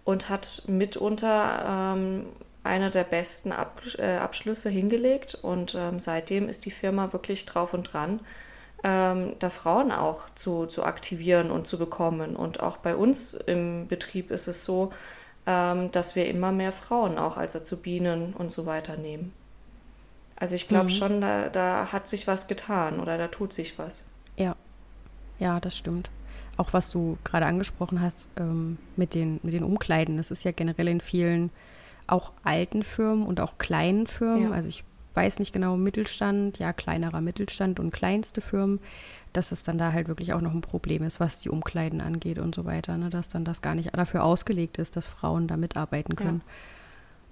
und 0.05 0.29
hat 0.29 0.63
mitunter 0.67 1.95
ähm, 1.97 2.27
einer 2.65 2.91
der 2.91 3.05
besten 3.05 3.53
Ab 3.53 3.83
äh, 3.99 4.17
Abschlüsse 4.17 4.69
hingelegt. 4.69 5.39
Und 5.41 5.75
ähm, 5.75 6.01
seitdem 6.01 6.49
ist 6.49 6.67
die 6.67 6.71
Firma 6.71 7.13
wirklich 7.13 7.47
drauf 7.47 7.75
und 7.75 7.93
dran, 7.93 8.21
ähm, 8.85 9.33
da 9.39 9.51
Frauen 9.51 9.93
auch 9.93 10.31
zu, 10.35 10.67
zu 10.67 10.85
aktivieren 10.85 11.51
und 11.51 11.67
zu 11.67 11.79
bekommen. 11.79 12.37
Und 12.37 12.61
auch 12.61 12.77
bei 12.77 12.95
uns 12.95 13.35
im 13.35 13.89
Betrieb 13.89 14.31
ist 14.31 14.47
es 14.47 14.65
so, 14.65 14.93
ähm, 15.47 15.91
dass 15.91 16.15
wir 16.15 16.29
immer 16.29 16.53
mehr 16.53 16.73
Frauen 16.73 17.19
auch 17.19 17.37
als 17.37 17.57
Azubinen 17.57 18.35
und 18.35 18.53
so 18.53 18.67
weiter 18.67 18.97
nehmen. 18.97 19.33
Also 20.37 20.55
ich 20.55 20.69
glaube 20.69 20.85
mhm. 20.85 20.91
schon, 20.91 21.21
da, 21.21 21.49
da 21.49 21.91
hat 21.91 22.07
sich 22.07 22.27
was 22.29 22.47
getan 22.47 23.01
oder 23.01 23.19
da 23.19 23.27
tut 23.29 23.53
sich 23.53 23.79
was. 23.79 24.07
Ja, 24.37 24.55
ja, 25.41 25.59
das 25.59 25.77
stimmt. 25.77 26.11
Auch 26.57 26.73
was 26.73 26.91
du 26.91 27.19
gerade 27.25 27.47
angesprochen 27.47 28.01
hast 28.01 28.29
ähm, 28.37 28.79
mit, 28.97 29.15
den, 29.15 29.41
mit 29.43 29.55
den 29.55 29.65
Umkleiden, 29.65 30.17
das 30.17 30.31
ist 30.31 30.45
ja 30.45 30.53
generell 30.53 30.89
in 30.89 31.01
vielen 31.01 31.51
auch 32.07 32.33
alten 32.43 32.83
Firmen 32.83 33.27
und 33.27 33.41
auch 33.41 33.59
kleinen 33.59 34.07
Firmen. 34.07 34.51
Ja. 34.51 34.51
Also 34.53 34.69
ich 34.69 34.85
weiß 35.19 35.41
nicht 35.41 35.53
genau, 35.53 35.77
Mittelstand, 35.77 36.61
ja, 36.61 36.73
kleinerer 36.73 37.21
Mittelstand 37.21 37.81
und 37.81 37.91
kleinste 37.91 38.41
Firmen, 38.41 38.79
dass 39.33 39.51
es 39.51 39.65
dann 39.65 39.77
da 39.77 39.93
halt 39.93 40.07
wirklich 40.07 40.33
auch 40.33 40.41
noch 40.41 40.55
ein 40.55 40.61
Problem 40.61 41.03
ist, 41.03 41.19
was 41.19 41.41
die 41.41 41.49
Umkleiden 41.49 42.01
angeht 42.01 42.39
und 42.39 42.55
so 42.55 42.65
weiter, 42.65 42.97
ne? 42.97 43.11
dass 43.11 43.27
dann 43.27 43.45
das 43.45 43.61
gar 43.61 43.75
nicht 43.75 43.97
dafür 43.97 44.23
ausgelegt 44.23 44.79
ist, 44.79 44.95
dass 44.95 45.09
Frauen 45.09 45.49
da 45.49 45.57
mitarbeiten 45.57 46.15
können. 46.15 46.43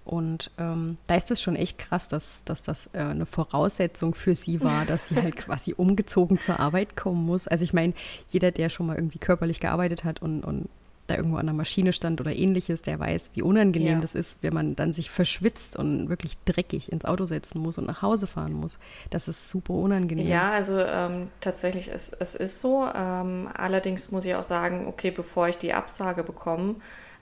Und 0.05 0.51
ähm, 0.59 0.99
da 1.07 1.15
ist 1.15 1.31
es 1.31 1.41
schon 1.41 1.55
echt 1.55 1.79
krass, 1.79 2.09
dass, 2.09 2.43
dass 2.45 2.63
das 2.63 2.91
äh, 2.93 2.99
eine 2.99 3.27
Voraussetzung 3.27 4.15
für 4.15 4.35
sie 4.35 4.61
war, 4.61 4.85
dass 4.85 5.09
sie 5.09 5.17
halt 5.17 5.37
quasi 5.37 5.73
umgezogen 5.77 6.41
zur 6.41 6.59
Arbeit 6.59 6.97
kommen 6.97 7.25
muss. 7.25 7.47
Also 7.47 7.63
ich 7.63 7.73
meine, 7.73 7.93
jeder, 8.29 8.51
der 8.51 8.69
schon 8.69 8.87
mal 8.87 8.97
irgendwie 8.97 9.19
körperlich 9.19 9.61
gearbeitet 9.61 10.03
hat 10.03 10.23
und, 10.23 10.43
und 10.45 10.69
da 11.07 11.17
irgendwo 11.17 11.37
an 11.37 11.47
der 11.47 11.55
Maschine 11.55 11.93
stand 11.93 12.21
oder 12.21 12.35
ähnliches, 12.35 12.83
der 12.83 12.99
weiß, 12.99 13.31
wie 13.35 13.43
unangenehm 13.43 13.95
ja. 13.95 14.01
das 14.01 14.15
ist, 14.15 14.39
wenn 14.43 14.55
man 14.55 14.77
dann 14.77 14.93
sich 14.93 15.11
verschwitzt 15.11 15.77
und 15.77 16.09
wirklich 16.09 16.37
dreckig 16.45 16.91
ins 16.91 17.05
Auto 17.05 17.27
setzen 17.27 17.61
muss 17.61 17.79
und 17.79 17.87
nach 17.87 18.03
Hause 18.03 18.27
fahren 18.27 18.55
muss. 18.55 18.79
Das 19.11 19.29
ist 19.29 19.51
super 19.51 19.75
unangenehm. 19.75 20.27
Ja, 20.27 20.51
also 20.51 20.79
ähm, 20.79 21.29
tatsächlich, 21.41 21.89
es, 21.93 22.13
es 22.13 22.35
ist 22.35 22.61
so. 22.61 22.89
Ähm, 22.95 23.49
allerdings 23.55 24.11
muss 24.13 24.25
ich 24.25 24.35
auch 24.35 24.43
sagen, 24.43 24.87
okay, 24.87 25.11
bevor 25.11 25.49
ich 25.49 25.59
die 25.59 25.73
Absage 25.73 26.23
bekomme, 26.23 26.77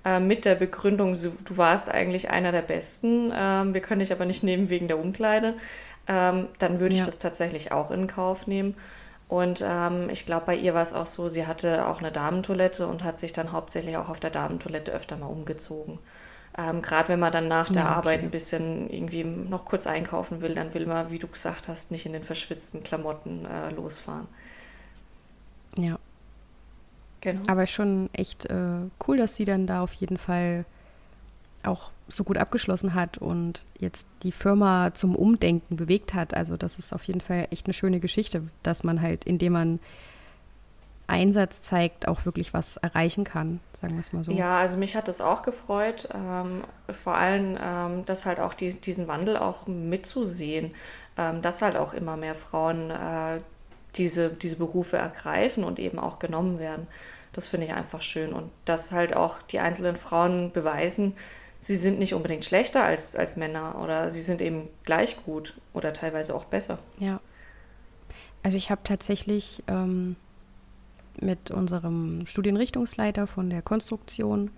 äh, 0.05 0.21
mit 0.21 0.45
der 0.45 0.55
Begründung, 0.55 1.15
du 1.15 1.57
warst 1.57 1.91
eigentlich 1.91 2.31
einer 2.31 2.53
der 2.53 2.63
Besten, 2.63 3.33
ähm, 3.35 3.75
wir 3.75 3.81
können 3.81 4.01
dich 4.01 4.13
aber 4.13 4.27
nicht 4.27 4.43
nehmen 4.43 4.71
wegen 4.71 4.89
der 4.89 4.99
Umkleide, 4.99 5.55
ähm, 6.07 6.49
dann 6.59 6.81
würde 6.81 6.95
ich 6.95 7.01
ja. 7.01 7.07
das 7.07 7.19
tatsächlich 7.19 7.73
auch 7.73 7.91
in 7.91 8.07
Kauf 8.07 8.47
nehmen. 8.47 8.75
Und 9.29 9.65
ähm, 9.67 10.11
ich 10.11 10.27
glaube, 10.27 10.47
bei 10.47 10.57
ihr 10.57 10.75
war 10.75 10.83
es 10.83 10.93
auch 10.93 11.07
so, 11.07 11.29
sie 11.29 11.47
hatte 11.47 11.87
auch 11.89 11.99
eine 11.99 12.13
Damentoilette 12.13 12.87
und 12.87 13.03
hat 13.03 13.19
sich 13.19 13.33
dann 13.33 13.53
hauptsächlich 13.53 13.97
auch 13.97 14.09
auf 14.09 14.21
der 14.21 14.31
Damentoilette 14.31 14.93
öfter 14.93 15.17
mal 15.17 15.27
umgezogen. 15.27 15.99
Ähm, 16.57 16.83
Gerade 16.83 17.09
wenn 17.09 17.19
man 17.19 17.33
dann 17.33 17.49
nach 17.49 17.69
der 17.69 17.83
ja, 17.83 17.89
okay. 17.89 17.97
Arbeit 17.97 18.21
ein 18.23 18.31
bisschen 18.31 18.89
irgendwie 18.91 19.25
noch 19.25 19.65
kurz 19.65 19.87
einkaufen 19.87 20.41
will, 20.41 20.55
dann 20.55 20.73
will 20.75 20.87
man, 20.87 21.11
wie 21.11 21.19
du 21.19 21.27
gesagt 21.27 21.69
hast, 21.69 21.91
nicht 21.91 22.07
in 22.07 22.13
den 22.13 22.23
verschwitzten 22.23 22.85
Klamotten 22.85 23.45
äh, 23.47 23.71
losfahren. 23.71 24.29
Ja. 25.77 25.99
Genau. 27.21 27.41
Aber 27.49 27.67
schon 27.67 28.11
echt 28.13 28.47
äh, 28.47 28.55
cool, 29.09 29.17
dass 29.17 29.35
sie 29.35 29.47
dann 29.47 29.67
da 29.67 29.83
auf 29.83 29.95
jeden 29.95 30.19
Fall 30.19 30.67
auch 31.67 31.91
so 32.09 32.25
gut 32.25 32.37
abgeschlossen 32.37 32.95
hat 32.95 33.19
und 33.19 33.65
jetzt 33.79 34.07
die 34.23 34.33
Firma 34.33 34.93
zum 34.95 35.17
Umdenken 35.17 35.77
bewegt 35.77 36.15
hat. 36.15 36.35
Also 36.35 36.57
das 36.57 36.79
ist 36.79 36.93
auf 36.93 37.05
jeden 37.05 37.21
Fall 37.21 37.49
echt 37.51 37.67
eine 37.67 37.75
schöne 37.75 38.01
Geschichte, 38.01 38.43
dass 38.63 38.85
man 38.85 39.01
halt, 39.01 39.25
indem 39.25 39.55
man 39.55 39.81
Einsatz 41.07 41.61
zeigt, 41.61 42.09
auch 42.09 42.25
wirklich 42.25 42.55
was 42.55 42.79
erreichen 42.79 43.25
kann, 43.25 43.61
sagen 43.75 43.95
wir 43.95 44.01
es 44.01 44.13
mal 44.13 44.25
so. 44.25 44.33
Ja, 44.33 44.59
also 44.59 44.79
mich 44.79 44.97
hat 44.97 45.09
das 45.09 45.21
auch 45.21 45.43
gefreut, 45.43 46.09
ähm, 46.15 46.65
vor 46.91 47.15
allem, 47.15 47.59
ähm, 47.63 48.05
dass 48.07 48.25
halt 48.25 48.41
auch 48.41 48.55
die, 48.55 48.81
diesen 48.81 49.07
Wandel 49.07 49.37
auch 49.37 49.67
mitzusehen, 49.67 50.75
ähm, 51.19 51.43
dass 51.43 51.61
halt 51.61 51.77
auch 51.77 51.93
immer 51.93 52.17
mehr 52.17 52.35
Frauen 52.35 52.91
äh, 52.91 53.41
diese, 53.97 54.31
diese 54.31 54.57
Berufe 54.57 54.97
ergreifen 54.97 55.63
und 55.63 55.79
eben 55.79 55.99
auch 55.99 56.19
genommen 56.19 56.59
werden. 56.59 56.87
Das 57.33 57.49
finde 57.49 57.67
ich 57.67 57.75
einfach 57.75 58.01
schön. 58.01 58.33
Und 58.33 58.51
dass 58.65 58.93
halt 58.93 59.15
auch 59.15 59.43
die 59.43 59.59
einzelnen 59.59 59.97
Frauen 59.97 60.53
beweisen, 60.53 61.15
sie 61.65 61.77
sind 61.77 61.99
nicht 61.99 62.13
unbedingt 62.13 62.45
schlechter 62.45 62.85
als, 62.85 63.17
als 63.17 63.37
Männer 63.37 63.81
oder 63.83 64.11
sie 64.11 64.21
sind 64.21 64.43
eben 64.43 64.69
gleich 64.85 65.17
gut 65.25 65.55
oder 65.73 65.93
teilweise 65.93 66.35
auch 66.35 66.45
besser. 66.45 66.79
Ja. 66.99 67.21
Also 68.43 68.59
ich 68.59 68.71
habe 68.71 68.83
tatsächlich 68.85 69.63
ähm, 69.67 70.17
mit 71.21 71.51
unserem 71.51 72.27
Studienrichtungsleiter 72.27 73.27
von 73.27 73.49
der 73.49 73.63
Konstruktion 73.63 74.51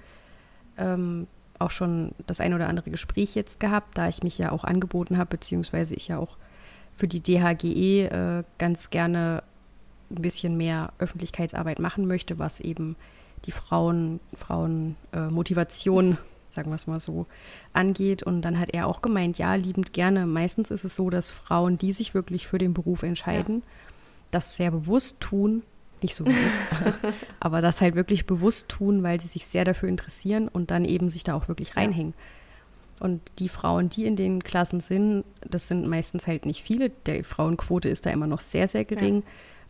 ähm, 0.77 1.29
auch 1.61 1.71
schon 1.71 2.11
das 2.27 2.41
ein 2.41 2.55
oder 2.55 2.69
andere 2.69 2.91
Gespräch 2.91 3.37
jetzt 3.37 3.61
gehabt, 3.61 3.97
da 3.97 4.09
ich 4.09 4.23
mich 4.25 4.37
ja 4.37 4.51
auch 4.51 4.65
angeboten 4.65 5.17
habe, 5.17 5.31
beziehungsweise 5.31 5.95
ich 5.95 6.09
ja 6.09 6.19
auch 6.19 6.37
für 6.97 7.07
die 7.07 7.21
DHGE 7.21 8.07
äh, 8.07 8.45
ganz 8.59 8.91
gerne 8.91 9.45
ein 10.11 10.23
bisschen 10.23 10.57
mehr 10.57 10.93
Öffentlichkeitsarbeit 10.99 11.79
machen 11.79 12.07
möchte, 12.07 12.39
was 12.39 12.61
eben 12.61 12.97
die 13.45 13.53
Frauen, 13.53 14.19
Frauen 14.35 14.97
äh, 15.13 15.29
Motivation, 15.29 16.19
sagen 16.57 16.71
wir 16.71 16.75
es 16.75 16.89
mal 16.89 16.99
so, 16.99 17.27
angeht. 17.73 18.23
Und 18.25 18.43
dann 18.43 18.59
hat 18.59 18.71
er 18.73 18.89
auch 18.89 19.03
gemeint, 19.03 19.39
ja, 19.39 19.55
liebend 19.55 19.93
gerne. 19.93 20.27
Meistens 20.27 20.71
ist 20.71 20.85
es 20.85 20.97
so, 20.97 21.11
dass 21.11 21.31
Frauen, 21.31 21.79
die 21.79 21.93
sich 21.93 22.15
wirklich 22.15 22.47
für 22.49 22.59
den 22.59 22.75
Beruf 22.75 23.05
entscheiden, 23.05 23.57
ja. 23.57 23.93
das 24.33 24.57
sehr 24.57 24.73
bewusst 24.73 25.21
tun, 25.21 25.63
nicht 26.03 26.15
so 26.15 26.25
gut, 26.25 26.35
aber 27.41 27.63
das 27.63 27.81
halt 27.81 27.95
wirklich 27.95 28.27
bewusst 28.27 28.69
tun, 28.69 29.03
weil 29.03 29.21
sie 29.21 29.29
sich 29.29 29.47
sehr 29.47 29.65
dafür 29.65 29.89
interessieren 29.89 30.49
und 30.49 30.71
dann 30.71 30.85
eben 30.85 31.09
sich 31.11 31.25
da 31.25 31.35
auch 31.35 31.49
wirklich 31.49 31.77
reinhängen. 31.77 32.15
Ja. 32.17 33.07
Und 33.07 33.21
die 33.39 33.49
Frauen, 33.49 33.89
die 33.89 34.07
in 34.07 34.17
den 34.17 34.43
Klassen 34.43 34.81
sind, 34.81 35.25
das 35.41 35.69
sind 35.69 35.87
meistens 35.87 36.27
halt 36.27 36.47
nicht 36.47 36.63
viele. 36.63 36.91
Der 36.91 37.25
Frauenquote 37.25 37.89
ist 37.89 38.07
da 38.07 38.11
immer 38.11 38.27
noch 38.27 38.41
sehr, 38.41 38.69
sehr 38.69 38.85
gering. 38.85 39.23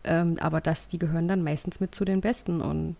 Ja. 0.05 0.21
Ähm, 0.21 0.37
aber 0.39 0.61
das, 0.61 0.87
die 0.87 0.97
gehören 0.97 1.27
dann 1.27 1.43
meistens 1.43 1.79
mit 1.79 1.93
zu 1.93 2.05
den 2.05 2.21
Besten. 2.21 2.61
Und 2.61 2.95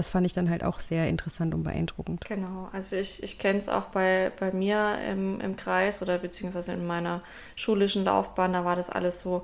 das 0.00 0.08
fand 0.08 0.24
ich 0.24 0.32
dann 0.32 0.48
halt 0.48 0.64
auch 0.64 0.80
sehr 0.80 1.08
interessant 1.08 1.52
und 1.52 1.62
beeindruckend. 1.62 2.22
Genau, 2.24 2.70
also 2.72 2.96
ich, 2.96 3.22
ich 3.22 3.38
kenne 3.38 3.58
es 3.58 3.68
auch 3.68 3.84
bei, 3.84 4.32
bei 4.40 4.50
mir 4.50 4.98
im, 5.10 5.42
im 5.42 5.56
Kreis 5.56 6.00
oder 6.00 6.16
beziehungsweise 6.16 6.72
in 6.72 6.86
meiner 6.86 7.22
schulischen 7.54 8.04
Laufbahn, 8.04 8.54
da 8.54 8.64
war 8.64 8.76
das 8.76 8.88
alles 8.88 9.20
so, 9.20 9.42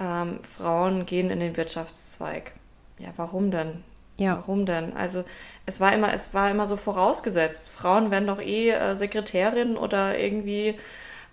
ähm, 0.00 0.42
Frauen 0.42 1.06
gehen 1.06 1.30
in 1.30 1.38
den 1.38 1.56
Wirtschaftszweig. 1.56 2.50
Ja, 2.98 3.10
warum 3.14 3.52
denn? 3.52 3.84
Ja. 4.18 4.38
Warum 4.38 4.66
denn? 4.66 4.96
Also 4.96 5.22
es 5.66 5.78
war 5.78 5.92
immer, 5.92 6.12
es 6.12 6.34
war 6.34 6.50
immer 6.50 6.66
so 6.66 6.76
vorausgesetzt. 6.76 7.70
Frauen 7.70 8.10
werden 8.10 8.26
doch 8.26 8.40
eh 8.40 8.70
äh, 8.70 8.94
Sekretärin 8.96 9.76
oder 9.76 10.18
irgendwie 10.18 10.74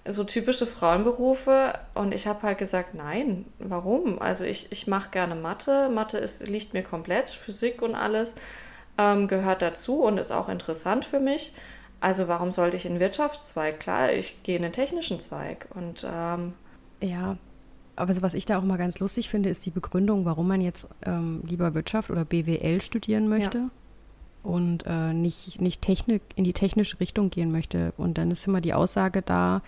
so 0.09 0.23
typische 0.23 0.67
Frauenberufe. 0.67 1.73
Und 1.93 2.13
ich 2.13 2.27
habe 2.27 2.43
halt 2.43 2.57
gesagt, 2.57 2.93
nein, 2.93 3.45
warum? 3.59 4.21
Also 4.21 4.45
ich, 4.45 4.71
ich 4.71 4.87
mache 4.87 5.09
gerne 5.11 5.35
Mathe. 5.35 5.89
Mathe 5.89 6.17
ist, 6.17 6.47
liegt 6.47 6.73
mir 6.73 6.83
komplett, 6.83 7.29
Physik 7.29 7.81
und 7.81 7.95
alles 7.95 8.35
ähm, 8.97 9.27
gehört 9.27 9.61
dazu 9.61 10.03
und 10.03 10.17
ist 10.17 10.31
auch 10.31 10.49
interessant 10.49 11.05
für 11.05 11.19
mich. 11.19 11.53
Also 12.01 12.27
warum 12.27 12.51
sollte 12.51 12.77
ich 12.77 12.85
in 12.85 12.93
den 12.93 12.99
Wirtschaftszweig? 12.99 13.79
Klar, 13.79 14.11
ich 14.13 14.41
gehe 14.43 14.55
in 14.55 14.63
den 14.63 14.71
technischen 14.71 15.19
Zweig. 15.19 15.67
Und 15.75 16.05
ähm, 16.09 16.53
ja, 17.01 17.37
aber 17.95 18.21
was 18.21 18.33
ich 18.33 18.45
da 18.45 18.57
auch 18.57 18.63
mal 18.63 18.77
ganz 18.77 18.99
lustig 18.99 19.29
finde, 19.29 19.49
ist 19.49 19.65
die 19.65 19.71
Begründung, 19.71 20.23
warum 20.23 20.47
man 20.47 20.61
jetzt 20.61 20.87
ähm, 21.05 21.43
lieber 21.45 21.73
Wirtschaft 21.73 22.09
oder 22.09 22.23
BWL 22.23 22.81
studieren 22.81 23.27
möchte. 23.27 23.57
Ja 23.57 23.69
und 24.43 24.85
äh, 24.87 25.13
nicht, 25.13 25.59
nicht 25.61 25.81
Technik, 25.81 26.21
in 26.35 26.43
die 26.43 26.53
technische 26.53 26.99
Richtung 26.99 27.29
gehen 27.29 27.51
möchte. 27.51 27.93
Und 27.97 28.17
dann 28.17 28.31
ist 28.31 28.47
immer 28.47 28.61
die 28.61 28.73
Aussage 28.73 29.21
da, 29.21 29.61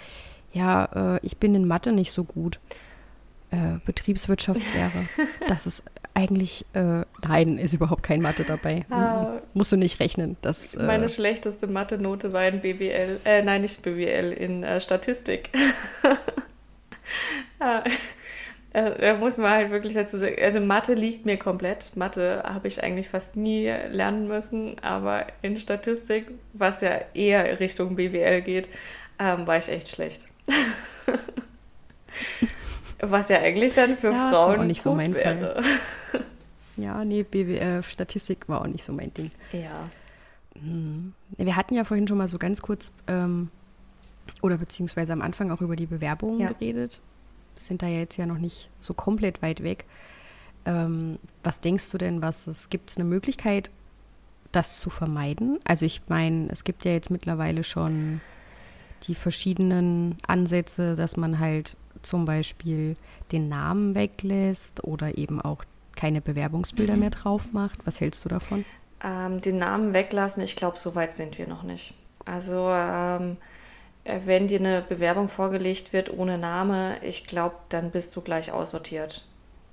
ja, 0.53 1.15
äh, 1.15 1.19
ich 1.23 1.37
bin 1.37 1.55
in 1.55 1.67
Mathe 1.67 1.91
nicht 1.91 2.11
so 2.11 2.23
gut. 2.23 2.59
Äh, 3.51 3.79
Betriebswirtschaftslehre. 3.85 5.07
das 5.47 5.65
ist 5.65 5.83
eigentlich, 6.13 6.65
äh, 6.73 7.03
nein, 7.23 7.57
ist 7.57 7.73
überhaupt 7.73 8.03
kein 8.03 8.21
Mathe 8.21 8.43
dabei. 8.43 8.85
Ah, 8.89 9.39
Musst 9.53 9.71
du 9.71 9.77
nicht 9.77 9.99
rechnen. 9.99 10.37
Das, 10.41 10.75
äh, 10.75 10.83
meine 10.83 11.09
schlechteste 11.09 11.67
Mathe-Note 11.67 12.31
war 12.31 12.47
in 12.47 12.61
BWL, 12.61 13.19
äh, 13.25 13.41
nein, 13.41 13.61
nicht 13.61 13.81
BWL, 13.81 14.31
in 14.31 14.63
äh, 14.63 14.79
Statistik. 14.79 15.49
ah, 17.59 17.83
äh, 18.73 18.91
da 18.99 19.15
muss 19.15 19.37
man 19.37 19.51
halt 19.51 19.71
wirklich 19.71 19.93
dazu 19.93 20.15
sagen, 20.15 20.35
also 20.41 20.61
Mathe 20.61 20.93
liegt 20.93 21.25
mir 21.25 21.37
komplett. 21.37 21.95
Mathe 21.95 22.43
habe 22.45 22.69
ich 22.69 22.81
eigentlich 22.81 23.09
fast 23.09 23.35
nie 23.35 23.67
lernen 23.67 24.27
müssen, 24.27 24.79
aber 24.81 25.27
in 25.41 25.57
Statistik, 25.57 26.27
was 26.53 26.79
ja 26.81 27.01
eher 27.13 27.59
Richtung 27.59 27.95
BWL 27.97 28.41
geht, 28.41 28.69
ähm, 29.19 29.45
war 29.45 29.57
ich 29.57 29.67
echt 29.67 29.89
schlecht. 29.89 30.30
was 33.01 33.29
ja 33.29 33.39
eigentlich 33.39 33.73
dann 33.73 33.95
für 33.95 34.11
ja, 34.11 34.29
Frauen 34.29 34.59
auch 34.59 34.63
nicht 34.63 34.81
so 34.81 34.93
mein 34.93 35.13
wäre. 35.15 35.61
Fall. 35.61 35.63
Ja, 36.77 37.03
nee, 37.03 37.21
BWL, 37.21 37.83
Statistik 37.83 38.47
war 38.47 38.61
auch 38.61 38.67
nicht 38.67 38.83
so 38.83 38.93
mein 38.93 39.13
Ding. 39.13 39.29
Ja. 39.51 39.89
Hm. 40.55 41.13
Wir 41.37 41.55
hatten 41.55 41.75
ja 41.75 41.83
vorhin 41.83 42.07
schon 42.07 42.17
mal 42.17 42.29
so 42.29 42.39
ganz 42.39 42.61
kurz 42.61 42.91
ähm, 43.07 43.49
oder 44.41 44.57
beziehungsweise 44.57 45.13
am 45.13 45.21
Anfang 45.21 45.51
auch 45.51 45.61
über 45.61 45.75
die 45.75 45.85
Bewerbungen 45.85 46.39
ja. 46.39 46.47
geredet 46.47 47.01
sind 47.55 47.81
da 47.81 47.87
ja 47.87 47.99
jetzt 47.99 48.17
ja 48.17 48.25
noch 48.25 48.37
nicht 48.37 48.69
so 48.79 48.93
komplett 48.93 49.41
weit 49.41 49.63
weg. 49.63 49.85
Ähm, 50.65 51.17
was 51.43 51.61
denkst 51.61 51.89
du 51.91 51.97
denn, 51.97 52.21
was 52.21 52.47
es 52.47 52.69
gibt 52.69 52.91
es 52.91 52.97
eine 52.97 53.05
Möglichkeit, 53.05 53.71
das 54.51 54.79
zu 54.79 54.89
vermeiden? 54.89 55.59
Also 55.63 55.85
ich 55.85 56.01
meine, 56.07 56.49
es 56.49 56.63
gibt 56.63 56.85
ja 56.85 56.91
jetzt 56.91 57.09
mittlerweile 57.09 57.63
schon 57.63 58.21
die 59.03 59.15
verschiedenen 59.15 60.17
Ansätze, 60.25 60.95
dass 60.95 61.17
man 61.17 61.39
halt 61.39 61.75
zum 62.01 62.25
Beispiel 62.25 62.95
den 63.31 63.49
Namen 63.49 63.95
weglässt 63.95 64.83
oder 64.83 65.17
eben 65.17 65.41
auch 65.41 65.63
keine 65.95 66.21
Bewerbungsbilder 66.21 66.95
mehr 66.95 67.09
drauf 67.09 67.51
macht. 67.51 67.85
Was 67.85 68.01
hältst 68.01 68.23
du 68.25 68.29
davon? 68.29 68.65
Ähm, 69.03 69.41
den 69.41 69.57
Namen 69.57 69.93
weglassen, 69.93 70.43
ich 70.43 70.55
glaube, 70.55 70.79
so 70.79 70.95
weit 70.95 71.13
sind 71.13 71.37
wir 71.37 71.47
noch 71.47 71.63
nicht. 71.63 71.93
Also 72.25 72.69
ähm, 72.69 73.37
äh, 74.03 74.19
wenn 74.25 74.47
dir 74.47 74.59
eine 74.59 74.81
Bewerbung 74.81 75.27
vorgelegt 75.27 75.93
wird 75.93 76.11
ohne 76.11 76.37
Name, 76.37 76.97
ich 77.03 77.25
glaube, 77.25 77.55
dann 77.69 77.91
bist 77.91 78.15
du 78.15 78.21
gleich 78.21 78.51
aussortiert. 78.51 79.27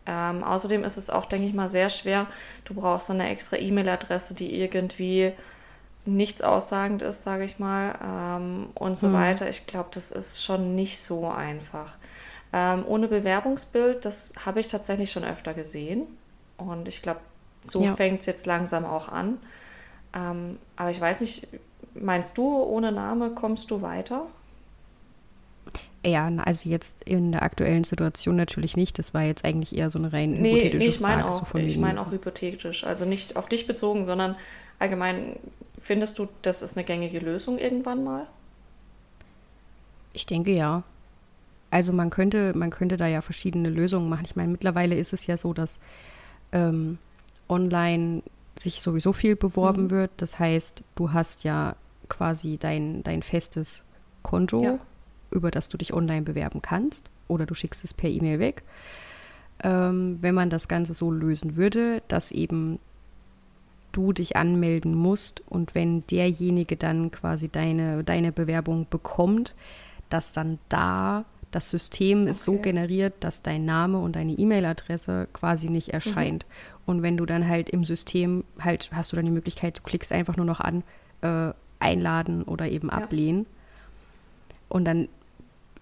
Ähm, 0.07 0.43
außerdem 0.43 0.85
ist 0.85 0.97
es 0.97 1.11
auch, 1.11 1.27
denke 1.27 1.47
ich 1.47 1.55
mal, 1.55 1.69
sehr 1.69 1.91
schwer. 1.91 2.27
Du 2.65 2.75
brauchst 2.75 3.11
eine 3.11 3.29
extra 3.29 3.59
E-Mail-Adresse, 3.59 4.35
die 4.35 4.59
irgendwie 4.59 5.33
nichts 6.05 6.43
aussagend 6.43 7.03
ist, 7.03 7.23
sage 7.23 7.45
ich 7.45 7.59
mal, 7.59 7.95
ähm, 8.03 8.69
und 8.75 8.99
so 8.99 9.09
mhm. 9.09 9.15
weiter. 9.15 9.49
Ich 9.49 9.67
glaube, 9.67 9.91
das 9.93 10.11
ist 10.11 10.43
schon 10.43 10.75
nicht 10.75 11.01
so 11.01 11.29
einfach. 11.29 11.95
Ähm, 12.53 12.85
ohne 12.87 13.09
Bewerbungsbild, 13.09 14.05
das 14.05 14.33
habe 14.45 14.61
ich 14.61 14.69
tatsächlich 14.69 15.13
schon 15.13 15.25
öfter 15.25 15.55
gesehen. 15.55 16.07
Und 16.57 16.89
ich 16.89 17.03
glaube, 17.03 17.21
so 17.61 17.85
ja. 17.85 17.95
fängt 17.95 18.21
es 18.21 18.27
jetzt 18.27 18.47
langsam 18.47 18.85
auch 18.85 19.09
an. 19.09 19.39
Ähm, 20.15 20.59
aber 20.77 20.91
ich 20.91 21.01
weiß 21.01 21.21
nicht, 21.21 21.47
meinst 21.95 22.39
du, 22.39 22.63
ohne 22.63 22.93
Name 22.93 23.31
kommst 23.31 23.71
du 23.71 23.83
weiter? 23.83 24.27
Ja, 26.07 26.31
also 26.45 26.69
jetzt 26.69 27.03
in 27.05 27.33
der 27.33 27.43
aktuellen 27.43 27.85
Situation 27.85 28.37
natürlich 28.37 28.77
nicht. 28.77 28.99
Das 28.99 29.15
war 29.15 29.23
jetzt 29.23 29.45
eigentlich 29.45 29.77
eher 29.77 29.91
so 29.91 29.99
eine 29.99 30.13
rein 30.13 30.41
nee, 30.41 30.53
hypothetische 30.53 30.79
nee, 30.79 30.87
ich 30.87 31.01
meine 31.01 31.29
auch, 31.29 31.53
so 31.53 31.59
ich 31.59 31.77
meine 31.77 32.01
auch 32.01 32.11
hypothetisch. 32.11 32.85
Also 32.85 33.05
nicht 33.05 33.37
auf 33.37 33.49
dich 33.49 33.67
bezogen, 33.67 34.07
sondern 34.07 34.37
allgemein. 34.79 35.37
Findest 35.81 36.19
du, 36.19 36.29
das 36.43 36.63
ist 36.63 36.77
eine 36.77 36.85
gängige 36.85 37.19
Lösung 37.19 37.59
irgendwann 37.59 38.05
mal? 38.05 38.27
Ich 40.13 40.27
denke 40.27 40.53
ja. 40.53 40.83
Also 41.71 41.93
man 41.93 42.11
könnte, 42.11 42.57
man 42.57 42.71
könnte 42.71 42.97
da 42.97 43.07
ja 43.07 43.21
verschiedene 43.21 43.69
Lösungen 43.69 44.09
machen. 44.09 44.25
Ich 44.25 44.37
meine, 44.37 44.51
mittlerweile 44.51 44.97
ist 44.97 45.13
es 45.13 45.27
ja 45.27 45.37
so, 45.37 45.53
dass 45.53 45.81
ähm, 46.53 46.99
online 47.49 48.23
sich 48.59 48.81
sowieso 48.81 49.13
viel 49.13 49.37
beworben 49.37 49.85
mhm. 49.85 49.91
wird. 49.91 50.11
Das 50.17 50.39
heißt, 50.39 50.83
du 50.97 51.13
hast 51.13 51.45
ja 51.45 51.77
quasi 52.09 52.57
dein, 52.59 53.03
dein 53.03 53.23
festes 53.23 53.85
Konto, 54.23 54.63
ja. 54.63 54.79
über 55.31 55.51
das 55.51 55.69
du 55.69 55.77
dich 55.77 55.93
online 55.93 56.23
bewerben 56.23 56.63
kannst, 56.63 57.11
oder 57.29 57.47
du 57.47 57.55
schickst 57.55 57.85
es 57.85 57.95
per 57.95 58.11
E-Mail 58.11 58.39
weg. 58.39 58.63
Ähm, 59.63 60.19
wenn 60.21 60.35
man 60.35 60.51
das 60.51 60.69
Ganze 60.69 60.95
so 60.95 61.11
lösen 61.11 61.57
würde, 61.57 62.03
dass 62.09 62.33
eben 62.33 62.79
du 63.99 64.13
dich 64.13 64.37
anmelden 64.37 64.95
musst 64.95 65.43
und 65.49 65.75
wenn 65.75 66.07
derjenige 66.07 66.77
dann 66.77 67.11
quasi 67.11 67.49
deine, 67.49 68.05
deine 68.05 68.31
Bewerbung 68.31 68.87
bekommt, 68.89 69.57
dass 70.09 70.31
dann 70.33 70.61
da 70.69 71.25
das 71.51 71.71
System 71.71 72.23
okay. 72.23 72.31
ist 72.31 72.45
so 72.45 72.59
generiert, 72.59 73.15
dass 73.21 73.43
dein 73.43 73.65
Name 73.65 73.99
und 73.99 74.15
deine 74.15 74.33
E-Mail-Adresse 74.33 75.27
quasi 75.33 75.69
nicht 75.69 75.89
erscheint. 75.89 76.47
Mhm. 76.47 76.83
Und 76.87 77.03
wenn 77.03 77.17
du 77.17 77.27
dann 77.27 77.49
halt 77.49 77.71
im 77.71 77.85
System 77.85 78.45
halt 78.61 78.91
hast 78.93 79.11
du 79.11 79.17
dann 79.17 79.25
die 79.25 79.33
Möglichkeit, 79.33 79.79
du 79.79 79.83
klickst 79.83 80.13
einfach 80.13 80.37
nur 80.37 80.47
noch 80.47 80.61
an, 80.61 80.85
äh, 81.23 81.53
einladen 81.81 82.45
oder 82.45 82.69
eben 82.69 82.89
ja. 82.89 82.95
ablehnen. 82.95 83.47
Und 84.69 84.85
dann 84.85 85.09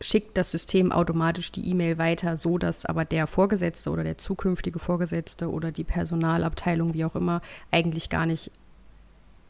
schickt 0.00 0.36
das 0.36 0.50
System 0.50 0.92
automatisch 0.92 1.52
die 1.52 1.68
E-Mail 1.70 1.98
weiter, 1.98 2.36
so 2.36 2.58
dass 2.58 2.84
aber 2.84 3.04
der 3.04 3.26
Vorgesetzte 3.26 3.90
oder 3.90 4.04
der 4.04 4.18
zukünftige 4.18 4.78
Vorgesetzte 4.78 5.50
oder 5.50 5.72
die 5.72 5.84
Personalabteilung, 5.84 6.94
wie 6.94 7.04
auch 7.04 7.16
immer, 7.16 7.40
eigentlich 7.70 8.10
gar 8.10 8.26
nicht 8.26 8.50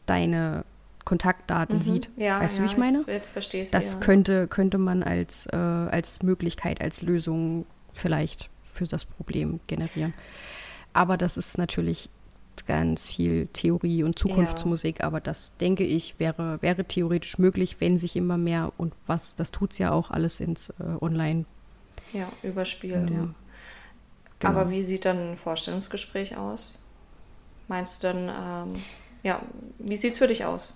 deine 0.05 0.63
Kontaktdaten 1.05 1.77
mhm. 1.77 1.83
sieht. 1.83 2.09
Ja, 2.17 2.39
weißt 2.39 2.57
ja, 2.57 2.63
du, 2.63 2.67
wie 2.67 2.71
ich 2.71 2.77
meine? 2.77 2.97
Jetzt, 2.99 3.07
jetzt 3.07 3.29
verstehe 3.31 3.63
ich 3.63 3.71
Das 3.71 3.93
ja. 3.93 3.99
könnte, 3.99 4.47
könnte 4.47 4.77
man 4.77 5.03
als, 5.03 5.47
äh, 5.47 5.55
als 5.55 6.21
Möglichkeit, 6.21 6.81
als 6.81 7.01
Lösung 7.01 7.65
vielleicht 7.93 8.49
für 8.73 8.87
das 8.87 9.05
Problem 9.05 9.59
generieren. 9.67 10.13
Aber 10.93 11.17
das 11.17 11.37
ist 11.37 11.57
natürlich 11.57 12.09
ganz 12.65 13.07
viel 13.07 13.47
Theorie 13.47 14.03
und 14.03 14.17
Zukunftsmusik, 14.17 14.99
ja. 14.99 15.05
aber 15.05 15.19
das 15.21 15.51
denke 15.59 15.83
ich 15.83 16.19
wäre, 16.19 16.61
wäre 16.61 16.85
theoretisch 16.85 17.37
möglich, 17.37 17.77
wenn 17.79 17.97
sich 17.97 18.15
immer 18.15 18.37
mehr 18.37 18.71
und 18.77 18.93
was, 19.05 19.35
das 19.35 19.51
tut 19.51 19.73
es 19.73 19.77
ja 19.77 19.91
auch 19.91 20.09
alles 20.09 20.39
ins 20.39 20.69
äh, 20.71 20.83
Online. 21.01 21.45
Ja, 22.13 22.31
überspielt, 22.41 23.09
ähm, 23.09 23.15
ja. 23.15 23.27
Genau. 24.39 24.53
Aber 24.53 24.69
wie 24.69 24.81
sieht 24.81 25.05
dann 25.05 25.31
ein 25.31 25.35
Vorstellungsgespräch 25.35 26.37
aus? 26.37 26.83
Meinst 27.67 28.03
du 28.03 28.07
dann, 28.07 28.73
ähm, 28.73 28.81
ja, 29.23 29.41
wie 29.79 29.97
sieht 29.97 30.13
es 30.13 30.19
für 30.19 30.27
dich 30.27 30.45
aus? 30.45 30.73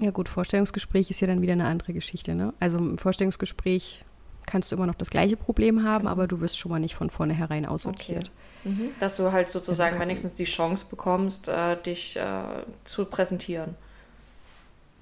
Ja 0.00 0.10
gut, 0.10 0.28
Vorstellungsgespräch 0.28 1.10
ist 1.10 1.20
ja 1.20 1.26
dann 1.26 1.40
wieder 1.40 1.52
eine 1.52 1.66
andere 1.66 1.92
Geschichte. 1.92 2.34
Ne? 2.34 2.52
Also 2.60 2.78
im 2.78 2.98
Vorstellungsgespräch 2.98 4.04
kannst 4.46 4.70
du 4.70 4.76
immer 4.76 4.86
noch 4.86 4.94
das 4.94 5.10
gleiche 5.10 5.36
Problem 5.36 5.84
haben, 5.84 6.02
genau. 6.02 6.12
aber 6.12 6.26
du 6.26 6.40
wirst 6.40 6.58
schon 6.58 6.70
mal 6.70 6.78
nicht 6.78 6.94
von 6.94 7.10
vornherein 7.10 7.66
aussortiert. 7.66 8.30
Okay. 8.62 8.70
Mhm. 8.70 8.90
Dass 8.98 9.16
du 9.16 9.32
halt 9.32 9.48
sozusagen 9.48 10.00
wenigstens 10.00 10.34
die 10.34 10.44
Chance 10.44 10.86
bekommst, 10.88 11.48
äh, 11.48 11.76
dich 11.82 12.16
äh, 12.16 12.42
zu 12.84 13.04
präsentieren. 13.04 13.74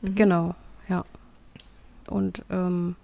Mhm. 0.00 0.14
Genau, 0.14 0.54
ja. 0.88 1.04
Und 2.08 2.44
ähm, 2.50 2.96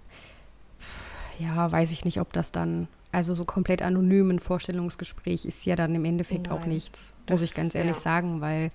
ja, 1.39 1.71
weiß 1.71 1.91
ich 1.91 2.03
nicht, 2.05 2.19
ob 2.19 2.33
das 2.33 2.51
dann, 2.51 2.87
also 3.11 3.33
so 3.33 3.45
komplett 3.45 3.81
anonym 3.81 4.29
ein 4.29 4.39
Vorstellungsgespräch 4.39 5.45
ist 5.45 5.65
ja 5.65 5.75
dann 5.75 5.95
im 5.95 6.05
Endeffekt 6.05 6.47
Nein, 6.47 6.51
auch 6.51 6.65
nichts, 6.65 7.13
muss 7.29 7.41
ich 7.41 7.53
ganz 7.53 7.73
ehrlich 7.75 7.95
ja. 7.95 8.01
sagen, 8.01 8.41
weil 8.41 8.71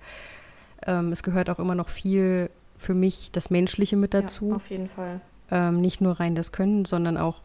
ähm, 0.85 1.11
es 1.11 1.23
gehört 1.23 1.49
auch 1.49 1.59
immer 1.59 1.75
noch 1.75 1.89
viel 1.89 2.49
für 2.77 2.93
mich 2.93 3.31
das 3.31 3.49
Menschliche 3.49 3.95
mit 3.95 4.13
dazu. 4.13 4.49
Ja, 4.49 4.55
auf 4.55 4.69
jeden 4.69 4.89
Fall. 4.89 5.21
Ähm, 5.51 5.79
nicht 5.79 6.01
nur 6.01 6.19
rein 6.19 6.35
das 6.35 6.51
Können, 6.51 6.85
sondern 6.85 7.17
auch, 7.17 7.41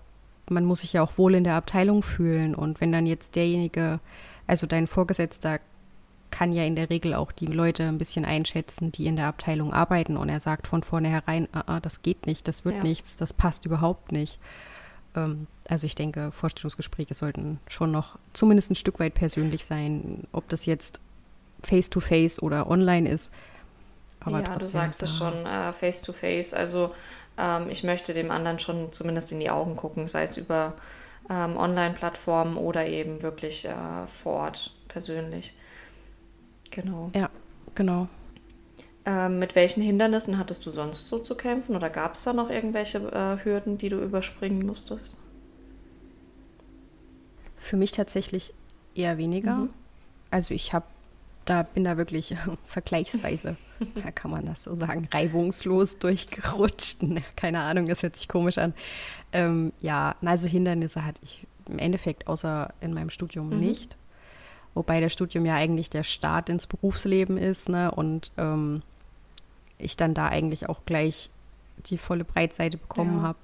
man 0.51 0.65
muss 0.65 0.81
sich 0.81 0.93
ja 0.93 1.03
auch 1.03 1.17
wohl 1.17 1.35
in 1.35 1.45
der 1.45 1.55
Abteilung 1.55 2.03
fühlen. 2.03 2.55
Und 2.55 2.81
wenn 2.81 2.93
dann 2.93 3.07
jetzt 3.07 3.37
derjenige, 3.37 4.01
also 4.47 4.67
dein 4.67 4.87
Vorgesetzter, 4.87 5.61
kann 6.31 6.53
ja 6.53 6.65
in 6.65 6.77
der 6.77 6.91
Regel 6.91 7.15
auch 7.15 7.33
die 7.33 7.47
Leute 7.47 7.85
ein 7.85 7.99
bisschen 7.99 8.25
einschätzen, 8.25 8.93
die 8.93 9.07
in 9.07 9.17
der 9.17 9.27
Abteilung 9.27 9.73
arbeiten. 9.73 10.17
Und 10.17 10.29
er 10.29 10.41
sagt 10.41 10.69
von 10.69 10.83
vornherein, 10.83 11.49
ah, 11.53 11.65
ah, 11.67 11.81
das 11.81 12.03
geht 12.03 12.27
nicht, 12.27 12.47
das 12.47 12.65
wird 12.65 12.77
ja. 12.77 12.83
nichts, 12.83 13.17
das 13.17 13.33
passt 13.33 13.65
überhaupt 13.67 14.13
nicht. 14.13 14.39
Ähm, 15.17 15.47
also 15.69 15.87
ich 15.87 15.95
denke, 15.95 16.31
Vorstellungsgespräche 16.33 17.15
sollten 17.15 17.59
schon 17.69 17.91
noch 17.91 18.19
zumindest 18.33 18.71
ein 18.71 18.77
Stück 18.77 19.01
weit 19.01 19.15
persönlich 19.15 19.65
sein. 19.65 20.27
Ob 20.33 20.49
das 20.49 20.67
jetzt 20.67 21.01
face-to-face 21.63 22.39
-face 22.39 22.43
oder 22.43 22.71
online 22.71 23.09
ist, 23.09 23.33
aber 24.21 24.43
ja, 24.43 24.57
du 24.57 24.65
sagst 24.65 25.03
es 25.03 25.17
schon, 25.17 25.47
äh, 25.47 25.73
face 25.73 26.03
to 26.03 26.13
face. 26.13 26.53
Also 26.55 26.95
ähm, 27.39 27.71
ich 27.71 27.85
möchte 27.85 28.13
dem 28.13 28.31
anderen 28.31 28.59
schon 28.59 28.93
zumindest 28.93 29.33
in 29.33 29.41
die 29.41 29.51
Augen 29.51 29.77
gucken, 29.77 30.09
sei 30.09 30.25
es 30.25 30.37
über 30.37 30.75
ähm, 31.31 31.57
Online-Plattformen 31.57 32.57
oder 32.57 32.87
eben 32.87 33.23
wirklich 33.23 33.65
äh, 33.65 34.07
vor 34.07 34.35
Ort 34.35 34.75
persönlich. 34.89 35.55
Genau. 36.71 37.11
Ja, 37.15 37.31
genau. 37.75 38.09
Ähm, 39.07 39.39
mit 39.39 39.55
welchen 39.55 39.83
Hindernissen 39.83 40.39
hattest 40.39 40.67
du 40.67 40.71
sonst 40.71 41.09
so 41.09 41.19
zu 41.19 41.35
kämpfen 41.35 41.75
oder 41.75 41.89
gab 41.89 42.15
es 42.15 42.25
da 42.25 42.33
noch 42.33 42.51
irgendwelche 42.51 42.99
äh, 42.99 43.43
Hürden, 43.45 43.79
die 43.79 43.89
du 43.89 43.99
überspringen 43.99 44.67
musstest? 44.67 45.17
Für 47.57 47.77
mich 47.77 47.93
tatsächlich 47.93 48.53
eher 48.95 49.17
weniger. 49.17 49.55
Mhm. 49.57 49.71
Also 50.31 50.55
ich 50.55 50.73
habe 50.75 50.87
da 51.51 51.65
bin 51.65 51.83
da 51.83 51.97
wirklich 51.97 52.35
vergleichsweise, 52.67 53.57
da 53.97 54.11
kann 54.13 54.31
man 54.31 54.47
das 54.47 54.65
so 54.65 54.77
sagen, 54.77 55.09
reibungslos 55.13 55.99
durchgerutscht. 55.99 56.99
Keine 57.37 57.61
Ahnung, 57.61 57.87
das 57.87 58.03
hört 58.03 58.17
sich 58.17 58.29
komisch 58.29 58.59
an. 58.59 58.73
Ähm, 59.33 59.73
ja, 59.81 60.15
also 60.25 60.47
Hindernisse 60.47 61.05
hatte 61.05 61.21
ich 61.25 61.47
im 61.69 61.79
Endeffekt 61.79 62.29
außer 62.29 62.73
in 62.81 62.95
meinem 62.95 63.11
Studium 63.11 63.51
mhm. 63.51 63.61
nicht. 63.61 63.97
Wobei 64.75 65.01
das 65.01 65.13
Studium 65.13 65.45
ja 65.45 65.57
eigentlich 65.57 65.91
der 65.91 66.05
Start 66.05 66.49
ins 66.49 66.69
Berufsleben 66.69 67.37
ist, 67.37 67.69
ne? 67.69 67.91
Und 67.91 68.31
ähm, 68.39 68.83
ich 69.79 69.97
dann 69.97 70.15
da 70.15 70.29
eigentlich 70.29 70.69
auch 70.69 70.83
gleich 70.87 71.31
die 71.87 71.99
volle 71.99 72.25
Breitseite 72.25 72.77
bekommen 72.77 73.17
ja. 73.17 73.23
habe. 73.23 73.39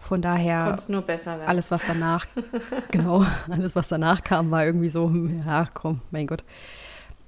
Von 0.00 0.22
daher 0.22 0.76
nur 0.88 1.02
besser 1.02 1.38
werden. 1.38 1.48
alles, 1.48 1.70
was 1.70 1.86
danach, 1.86 2.26
genau, 2.90 3.24
alles, 3.48 3.76
was 3.76 3.88
danach 3.88 4.24
kam, 4.24 4.50
war 4.50 4.64
irgendwie 4.64 4.88
so, 4.88 5.12
ja, 5.46 5.68
komm, 5.72 6.00
mein 6.10 6.26
Gott. 6.26 6.42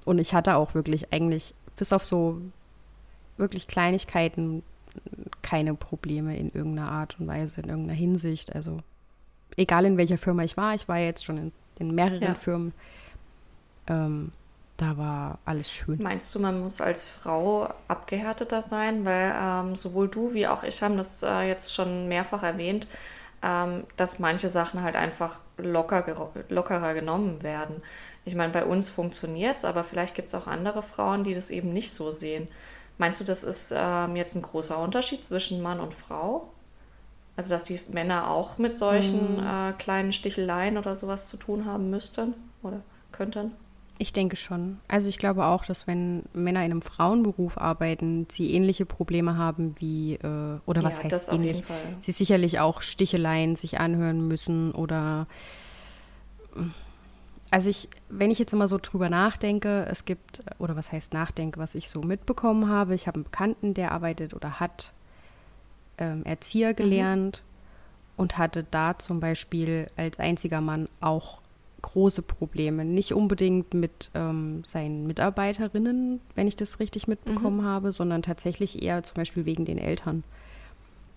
Und 0.05 0.19
ich 0.19 0.35
hatte 0.35 0.57
auch 0.57 0.75
wirklich 0.75 1.13
eigentlich, 1.13 1.55
bis 1.77 1.93
auf 1.93 2.05
so 2.05 2.41
wirklich 3.37 3.69
Kleinigkeiten, 3.69 4.63
keine 5.43 5.75
Probleme 5.75 6.37
in 6.37 6.51
irgendeiner 6.53 6.91
Art 6.91 7.17
und 7.19 7.27
Weise, 7.27 7.61
in 7.61 7.69
irgendeiner 7.69 7.99
Hinsicht. 7.99 8.55
Also 8.55 8.79
egal 9.57 9.85
in 9.85 9.97
welcher 9.97 10.19
Firma 10.19 10.43
ich 10.43 10.57
war, 10.57 10.75
ich 10.75 10.89
war 10.89 10.99
jetzt 10.99 11.25
schon 11.25 11.39
in, 11.39 11.53
in 11.79 11.95
mehreren 11.95 12.21
ja. 12.21 12.35
Firmen. 12.35 12.73
Ähm, 13.87 14.33
da 14.77 14.97
war 14.97 15.39
alles 15.45 15.71
schön. 15.71 16.03
Meinst 16.03 16.35
du, 16.35 16.41
man 16.41 16.61
muss 16.61 16.81
als 16.81 17.05
Frau 17.05 17.73
abgehärteter 17.89 18.63
sein? 18.63 19.05
Weil 19.05 19.35
ähm, 19.41 19.77
sowohl 19.77 20.09
du 20.09 20.35
wie 20.35 20.47
auch 20.47 20.63
ich 20.63 20.83
haben 20.83 20.97
das 20.97 21.23
äh, 21.23 21.43
jetzt 21.43 21.75
schon 21.75 22.09
mehrfach 22.09 22.43
erwähnt, 22.43 22.87
ähm, 23.43 23.85
dass 23.97 24.19
manche 24.19 24.49
Sachen 24.49 24.83
halt 24.83 24.97
einfach 24.97 25.39
locker, 25.57 26.31
lockerer 26.49 26.95
genommen 26.95 27.43
werden. 27.43 27.83
Ich 28.25 28.35
meine, 28.35 28.53
bei 28.53 28.65
uns 28.65 28.89
funktioniert 28.91 29.59
es, 29.59 29.65
aber 29.65 29.85
vielleicht 29.85 30.15
gibt 30.15 30.29
es 30.29 30.35
auch 30.35 30.47
andere 30.47 30.83
Frauen, 30.83 31.25
die 31.25 31.35
das 31.35 31.51
eben 31.51 31.73
nicht 31.73 31.93
so 31.93 32.13
sehen. 32.13 32.49
Meinst 32.99 33.21
du, 33.21 33.25
das 33.25 33.43
ist 33.43 33.75
ähm, 33.77 34.17
jetzt 34.17 34.35
ein 34.35 34.43
großer 34.43 34.79
Unterschied 34.79 35.25
zwischen 35.25 35.63
Mann 35.63 35.81
und 35.81 35.95
Frau? 35.95 36.53
Also, 37.37 37.49
dass 37.49 37.65
die 37.65 37.81
Männer 37.91 38.31
auch 38.31 38.59
mit 38.59 38.77
solchen 38.77 39.37
mm. 39.37 39.71
äh, 39.71 39.73
kleinen 39.73 40.13
Sticheleien 40.13 40.77
oder 40.77 40.95
sowas 40.95 41.29
zu 41.29 41.39
tun 41.39 41.65
haben 41.65 41.89
müssten 41.89 42.35
oder 42.63 42.83
könnten? 43.11 43.53
Ich 44.03 44.13
denke 44.13 44.35
schon. 44.35 44.81
Also 44.89 45.09
ich 45.09 45.17
glaube 45.17 45.47
auch, 45.47 45.65
dass 45.65 45.87
wenn 45.87 46.25
Männer 46.33 46.65
in 46.65 46.73
einem 46.73 46.83
Frauenberuf 46.83 47.57
arbeiten, 47.57 48.27
sie 48.33 48.53
ähnliche 48.53 48.85
Probleme 48.85 49.37
haben 49.39 49.77
wie, 49.79 50.15
äh, 50.15 50.59
oder 50.67 50.83
was 50.83 50.97
ja, 50.97 51.05
heißt 51.05 51.13
das 51.13 51.29
ähnlich? 51.29 51.51
Auf 51.51 51.57
jeden 51.57 51.67
Fall. 51.69 51.97
Sie 52.01 52.11
sicherlich 52.11 52.59
auch 52.59 52.83
Sticheleien 52.83 53.55
sich 53.55 53.79
anhören 53.79 54.27
müssen 54.27 54.73
oder 54.73 55.29
also 57.53 57.71
ich, 57.71 57.89
wenn 58.09 58.33
ich 58.33 58.41
jetzt 58.41 58.53
immer 58.53 58.67
so 58.67 58.77
drüber 58.83 59.09
nachdenke, 59.09 59.87
es 59.89 60.05
gibt, 60.05 60.43
oder 60.59 60.75
was 60.75 60.91
heißt 60.91 61.13
nachdenke, 61.13 61.61
was 61.61 61.77
ich 61.77 61.89
so 61.89 62.03
mitbekommen 62.03 62.69
habe, 62.69 62.97
ich 62.97 63.07
habe 63.07 63.19
einen 63.19 63.25
Bekannten, 63.25 63.73
der 63.73 63.93
arbeitet 63.93 64.35
oder 64.35 64.59
hat 64.59 64.93
ähm, 65.99 66.25
Erzieher 66.25 66.71
mhm. 66.71 66.77
gelernt 66.77 67.45
mhm. 67.45 68.23
und 68.23 68.37
hatte 68.37 68.67
da 68.69 68.99
zum 68.99 69.21
Beispiel 69.21 69.89
als 69.97 70.19
einziger 70.19 70.61
Mann 70.61 70.89
auch 71.01 71.42
große 71.83 72.23
Probleme. 72.23 72.85
Nicht 72.85 73.13
unbedingt 73.13 73.75
mit 73.75 74.11
ähm, 74.15 74.65
seinen 74.65 75.07
Mitarbeiterinnen, 75.07 76.21
wenn 76.35 76.49
ich 76.49 76.57
das 76.57 76.81
richtig 76.81 77.09
mitbekommen 77.09 77.59
mhm. 77.59 77.65
habe, 77.65 77.93
sondern 77.93 78.23
tatsächlich 78.23 78.83
eher 78.83 79.03
zum 79.03 79.17
Beispiel 79.17 79.45
wegen 79.45 79.65
den 79.65 79.79
Eltern, 79.79 80.25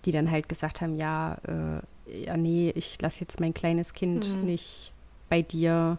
die 0.04 0.12
dann 0.12 0.30
halt 0.30 0.48
gesagt 0.48 0.80
haben, 0.80 0.96
ja, 0.96 1.38
äh, 1.46 2.24
ja 2.24 2.36
nee, 2.36 2.72
ich 2.74 3.00
lasse 3.00 3.20
jetzt 3.20 3.40
mein 3.40 3.54
kleines 3.54 3.94
Kind 3.94 4.36
mhm. 4.36 4.44
nicht 4.44 4.92
bei 5.30 5.42
dir. 5.42 5.98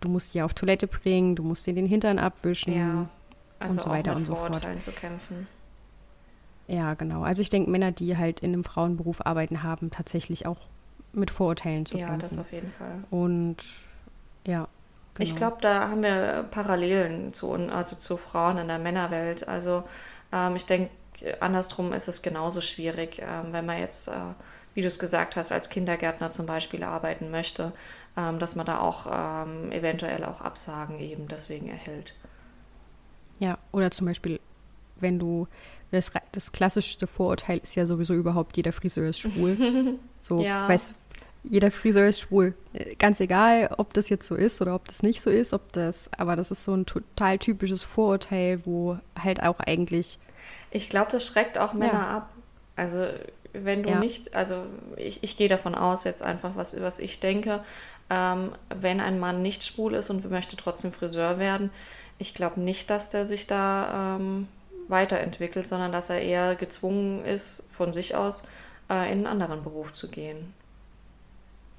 Du 0.00 0.08
musst 0.08 0.34
die 0.34 0.42
auf 0.42 0.54
Toilette 0.54 0.86
bringen, 0.86 1.34
du 1.34 1.42
musst 1.42 1.66
dir 1.66 1.74
den 1.74 1.86
Hintern 1.86 2.18
abwischen 2.18 2.74
ja, 2.74 3.08
also 3.58 3.74
und 3.74 3.82
so 3.82 3.90
weiter 3.90 4.14
und 4.14 4.26
so 4.26 4.34
fort. 4.34 4.82
zu 4.82 4.92
kämpfen. 4.92 5.46
Ja, 6.68 6.94
genau. 6.94 7.22
Also 7.22 7.42
ich 7.42 7.50
denke, 7.50 7.68
Männer, 7.70 7.90
die 7.90 8.16
halt 8.16 8.40
in 8.40 8.52
einem 8.52 8.64
Frauenberuf 8.64 9.26
arbeiten, 9.26 9.62
haben 9.64 9.90
tatsächlich 9.90 10.46
auch 10.46 10.58
mit 11.12 11.30
Vorurteilen 11.30 11.86
zu 11.86 11.94
kämpfen. 11.96 12.12
Ja, 12.12 12.18
das 12.18 12.38
auf 12.38 12.52
jeden 12.52 12.70
Fall. 12.70 13.04
Und 13.10 13.56
ja. 14.46 14.68
Genau. 15.14 15.28
Ich 15.28 15.36
glaube, 15.36 15.56
da 15.60 15.88
haben 15.88 16.02
wir 16.02 16.44
Parallelen 16.50 17.32
zu, 17.32 17.52
also 17.52 17.96
zu 17.96 18.16
Frauen 18.16 18.58
in 18.58 18.68
der 18.68 18.78
Männerwelt. 18.78 19.46
Also 19.48 19.82
ähm, 20.32 20.56
ich 20.56 20.66
denke, 20.66 20.90
andersrum 21.40 21.92
ist 21.92 22.08
es 22.08 22.22
genauso 22.22 22.60
schwierig, 22.60 23.20
ähm, 23.20 23.52
wenn 23.52 23.66
man 23.66 23.78
jetzt, 23.78 24.08
äh, 24.08 24.12
wie 24.74 24.82
du 24.82 24.88
es 24.88 24.98
gesagt 24.98 25.36
hast, 25.36 25.52
als 25.52 25.68
Kindergärtner 25.68 26.30
zum 26.30 26.46
Beispiel 26.46 26.84
arbeiten 26.84 27.30
möchte, 27.30 27.72
ähm, 28.16 28.38
dass 28.38 28.56
man 28.56 28.66
da 28.66 28.78
auch 28.78 29.06
ähm, 29.12 29.72
eventuell 29.72 30.24
auch 30.24 30.40
Absagen 30.40 31.00
eben 31.00 31.28
deswegen 31.28 31.68
erhält. 31.68 32.14
Ja, 33.38 33.58
oder 33.72 33.90
zum 33.90 34.06
Beispiel, 34.06 34.40
wenn 34.96 35.18
du 35.18 35.48
das, 35.90 36.12
das 36.32 36.52
klassischste 36.52 37.06
Vorurteil 37.06 37.58
ist 37.58 37.74
ja 37.74 37.86
sowieso 37.86 38.14
überhaupt, 38.14 38.56
jeder 38.56 38.72
Friseur 38.72 39.08
ist 39.08 39.18
schwul. 39.18 39.98
So, 40.22 40.42
ja. 40.42 40.68
weiß, 40.68 40.92
jeder 41.42 41.70
Friseur 41.70 42.08
ist 42.08 42.20
schwul. 42.20 42.54
Ganz 42.98 43.20
egal, 43.20 43.74
ob 43.78 43.94
das 43.94 44.08
jetzt 44.08 44.28
so 44.28 44.34
ist 44.34 44.60
oder 44.60 44.74
ob 44.74 44.86
das 44.88 45.02
nicht 45.02 45.22
so 45.22 45.30
ist, 45.30 45.52
ob 45.52 45.72
das, 45.72 46.10
aber 46.16 46.36
das 46.36 46.50
ist 46.50 46.64
so 46.64 46.74
ein 46.74 46.86
total 46.86 47.38
typisches 47.38 47.82
Vorurteil, 47.82 48.60
wo 48.64 48.98
halt 49.18 49.42
auch 49.42 49.60
eigentlich. 49.60 50.18
Ich 50.70 50.90
glaube, 50.90 51.10
das 51.10 51.26
schreckt 51.26 51.58
auch 51.58 51.72
Männer 51.72 51.92
ja. 51.92 52.16
ab. 52.18 52.30
Also 52.76 53.06
wenn 53.52 53.82
du 53.82 53.90
ja. 53.90 53.98
nicht, 53.98 54.34
also 54.34 54.64
ich, 54.96 55.22
ich 55.22 55.36
gehe 55.36 55.48
davon 55.48 55.74
aus, 55.74 56.04
jetzt 56.04 56.22
einfach, 56.22 56.52
was, 56.56 56.80
was 56.80 56.98
ich 56.98 57.20
denke, 57.20 57.64
ähm, 58.08 58.52
wenn 58.68 59.00
ein 59.00 59.18
Mann 59.18 59.42
nicht 59.42 59.64
schwul 59.64 59.94
ist 59.94 60.10
und 60.10 60.28
möchte 60.30 60.56
trotzdem 60.56 60.92
Friseur 60.92 61.38
werden, 61.38 61.70
ich 62.18 62.34
glaube 62.34 62.60
nicht, 62.60 62.90
dass 62.90 63.08
der 63.08 63.26
sich 63.26 63.46
da 63.46 64.16
ähm, 64.18 64.46
weiterentwickelt, 64.88 65.66
sondern 65.66 65.90
dass 65.90 66.10
er 66.10 66.20
eher 66.20 66.54
gezwungen 66.54 67.24
ist, 67.24 67.66
von 67.70 67.92
sich 67.92 68.14
aus 68.14 68.42
äh, 68.90 69.10
in 69.10 69.18
einen 69.18 69.26
anderen 69.26 69.62
Beruf 69.62 69.92
zu 69.92 70.10
gehen. 70.10 70.52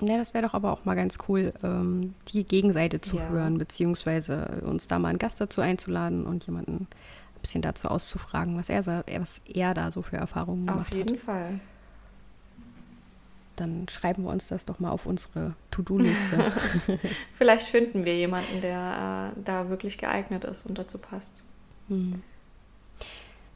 Ja, 0.02 0.18
das 0.18 0.34
wäre 0.34 0.46
doch 0.46 0.54
aber 0.54 0.72
auch 0.72 0.84
mal 0.84 0.96
ganz 0.96 1.18
cool, 1.28 1.54
ähm, 1.64 2.16
die 2.30 2.44
Gegenseite 2.44 3.02
zu 3.02 3.18
ja. 3.18 3.30
hören, 3.30 3.58
beziehungsweise 3.58 4.62
uns 4.66 4.88
da 4.88 5.00
mal 5.00 5.10
einen 5.10 5.20
Gast 5.20 5.40
dazu 5.40 5.62
einzuladen 5.62 6.26
und 6.26 6.46
jemanden 6.46 6.88
ein 6.88 7.42
bisschen 7.42 7.62
dazu 7.62 7.88
auszufragen, 7.88 8.58
was 8.58 8.70
er, 8.70 8.86
was 8.86 9.42
er 9.46 9.74
da 9.74 9.92
so 9.92 10.02
für 10.02 10.18
Erfahrungen 10.18 10.66
gemacht 10.66 10.88
hat. 10.88 10.92
Auf 10.92 10.98
jeden 10.98 11.14
hat. 11.14 11.20
Fall. 11.20 11.60
Dann 13.58 13.88
schreiben 13.90 14.24
wir 14.24 14.32
uns 14.32 14.48
das 14.48 14.66
doch 14.66 14.80
mal 14.80 14.90
auf 14.90 15.06
unsere 15.06 15.54
To-Do-Liste. 15.70 16.52
Vielleicht 17.34 17.68
finden 17.68 18.06
wir 18.06 18.18
jemanden, 18.18 18.62
der 18.62 19.34
äh, 19.38 19.42
da 19.44 19.70
wirklich 19.70 20.00
geeignet 20.00 20.46
ist 20.46 20.66
und 20.66 20.80
dazu 20.80 20.98
passt. 20.98 21.46
Hm. 21.90 22.24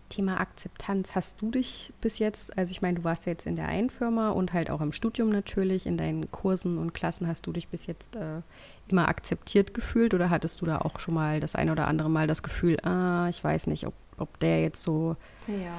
Thema 0.10 0.40
Akzeptanz. 0.40 1.16
Hast 1.16 1.42
du 1.42 1.52
dich 1.52 1.94
bis 2.02 2.20
jetzt, 2.20 2.58
also 2.58 2.72
ich 2.72 2.82
meine, 2.82 3.00
du 3.00 3.04
warst 3.04 3.26
ja 3.26 3.32
jetzt 3.32 3.46
in 3.46 3.56
der 3.56 3.68
einen 3.68 3.90
Firma 3.90 4.30
und 4.30 4.54
halt 4.54 4.70
auch 4.70 4.82
im 4.82 4.92
Studium 4.92 5.30
natürlich, 5.30 5.86
in 5.86 5.98
deinen 5.98 6.32
Kursen 6.32 6.78
und 6.78 6.94
Klassen, 6.94 7.28
hast 7.28 7.46
du 7.48 7.52
dich 7.52 7.68
bis 7.68 7.86
jetzt 7.88 8.16
äh, 8.16 8.42
immer 8.88 9.08
akzeptiert 9.08 9.74
gefühlt 9.74 10.14
oder 10.14 10.30
hattest 10.30 10.62
du 10.62 10.66
da 10.66 10.80
auch 10.80 11.00
schon 11.00 11.14
mal 11.14 11.40
das 11.40 11.56
ein 11.56 11.70
oder 11.70 11.88
andere 11.88 12.10
Mal 12.10 12.28
das 12.28 12.44
Gefühl, 12.44 12.80
ah, 12.82 13.28
ich 13.30 13.44
weiß 13.44 13.68
nicht, 13.68 13.88
ob, 13.88 13.94
ob 14.18 14.40
der 14.40 14.62
jetzt 14.62 14.84
so 14.84 15.16
ja. 15.48 15.76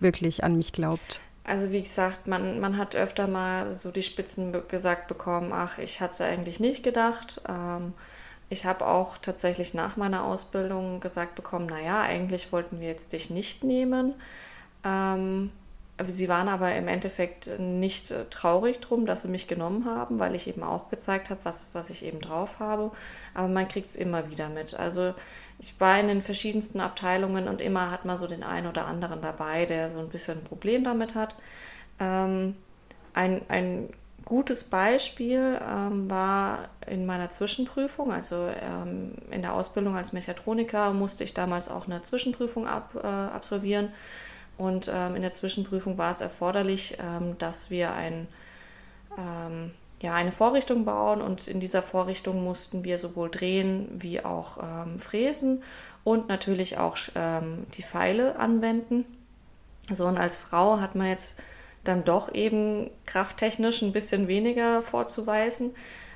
wirklich 0.00 0.44
an 0.44 0.56
mich 0.56 0.72
glaubt? 0.72 1.20
Also 1.44 1.72
wie 1.72 1.80
gesagt, 1.80 2.26
man, 2.26 2.60
man 2.60 2.76
hat 2.76 2.94
öfter 2.94 3.26
mal 3.26 3.72
so 3.72 3.90
die 3.90 4.02
Spitzen 4.02 4.54
gesagt 4.68 5.08
bekommen, 5.08 5.52
ach, 5.52 5.78
ich 5.78 6.00
hatte 6.00 6.12
es 6.12 6.20
eigentlich 6.20 6.60
nicht 6.60 6.82
gedacht. 6.82 7.40
Ähm, 7.48 7.94
ich 8.50 8.64
habe 8.64 8.86
auch 8.86 9.18
tatsächlich 9.18 9.74
nach 9.74 9.96
meiner 9.96 10.24
Ausbildung 10.24 11.00
gesagt 11.00 11.34
bekommen, 11.34 11.66
naja, 11.66 12.02
eigentlich 12.02 12.52
wollten 12.52 12.80
wir 12.80 12.88
jetzt 12.88 13.12
dich 13.12 13.30
nicht 13.30 13.62
nehmen. 13.62 14.14
Ähm, 14.84 15.50
sie 16.06 16.28
waren 16.28 16.48
aber 16.48 16.74
im 16.74 16.88
Endeffekt 16.88 17.50
nicht 17.58 18.10
äh, 18.10 18.24
traurig 18.30 18.80
drum, 18.80 19.04
dass 19.04 19.22
sie 19.22 19.28
mich 19.28 19.48
genommen 19.48 19.84
haben, 19.84 20.18
weil 20.18 20.34
ich 20.34 20.46
eben 20.46 20.62
auch 20.62 20.88
gezeigt 20.88 21.28
habe, 21.30 21.40
was, 21.44 21.70
was 21.72 21.90
ich 21.90 22.04
eben 22.04 22.20
drauf 22.20 22.60
habe. 22.60 22.90
Aber 23.34 23.48
man 23.48 23.68
kriegt 23.68 23.88
es 23.88 23.96
immer 23.96 24.30
wieder 24.30 24.48
mit. 24.48 24.74
Also 24.74 25.14
ich 25.58 25.78
war 25.80 25.98
in 25.98 26.08
den 26.08 26.22
verschiedensten 26.22 26.80
Abteilungen 26.80 27.48
und 27.48 27.60
immer 27.60 27.90
hat 27.90 28.04
man 28.04 28.18
so 28.18 28.26
den 28.26 28.44
einen 28.44 28.66
oder 28.68 28.86
anderen 28.86 29.20
dabei, 29.20 29.66
der 29.66 29.90
so 29.90 29.98
ein 29.98 30.08
bisschen 30.08 30.38
ein 30.38 30.44
Problem 30.44 30.84
damit 30.84 31.14
hat. 31.14 31.34
Ähm, 31.98 32.54
ein, 33.12 33.42
ein 33.48 33.88
gutes 34.28 34.64
Beispiel 34.64 35.58
ähm, 35.66 36.10
war 36.10 36.68
in 36.86 37.06
meiner 37.06 37.30
Zwischenprüfung, 37.30 38.12
also 38.12 38.46
ähm, 38.60 39.12
in 39.30 39.40
der 39.40 39.54
Ausbildung 39.54 39.96
als 39.96 40.12
Mechatroniker 40.12 40.92
musste 40.92 41.24
ich 41.24 41.32
damals 41.32 41.70
auch 41.70 41.86
eine 41.86 42.02
Zwischenprüfung 42.02 42.66
ab, 42.66 42.90
äh, 43.02 43.06
absolvieren. 43.06 43.88
Und 44.58 44.90
ähm, 44.92 45.16
in 45.16 45.22
der 45.22 45.32
Zwischenprüfung 45.32 45.96
war 45.96 46.10
es 46.10 46.20
erforderlich, 46.20 46.98
ähm, 47.00 47.38
dass 47.38 47.70
wir 47.70 47.94
ein, 47.94 48.28
ähm, 49.16 49.70
ja, 50.02 50.12
eine 50.12 50.32
Vorrichtung 50.32 50.84
bauen 50.84 51.22
und 51.22 51.48
in 51.48 51.58
dieser 51.58 51.80
Vorrichtung 51.80 52.44
mussten 52.44 52.84
wir 52.84 52.98
sowohl 52.98 53.30
drehen 53.30 53.88
wie 53.94 54.22
auch 54.22 54.58
ähm, 54.62 54.98
fräsen 54.98 55.62
und 56.04 56.28
natürlich 56.28 56.78
auch 56.78 56.96
die 57.76 57.82
Pfeile 57.82 58.38
anwenden. 58.38 59.04
So, 59.90 60.06
und 60.06 60.16
als 60.16 60.36
Frau 60.36 60.80
hat 60.80 60.94
man 60.94 61.08
jetzt 61.08 61.38
dann 61.88 62.04
doch 62.04 62.34
eben 62.34 62.90
krafttechnisch 63.06 63.82
ein 63.82 63.92
bisschen 63.92 64.28
weniger 64.28 64.82
vorzuweisen. 64.82 65.74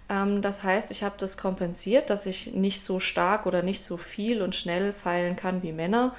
Ähm, 0.08 0.42
das 0.42 0.62
heißt, 0.62 0.90
ich 0.90 1.02
habe 1.02 1.14
das 1.18 1.36
kompensiert, 1.36 2.10
dass 2.10 2.26
ich 2.26 2.52
nicht 2.52 2.82
so 2.82 3.00
stark 3.00 3.46
oder 3.46 3.62
nicht 3.62 3.82
so 3.82 3.96
viel 3.96 4.42
und 4.42 4.54
schnell 4.54 4.92
feilen 4.92 5.36
kann 5.36 5.62
wie 5.62 5.72
Männer, 5.72 6.14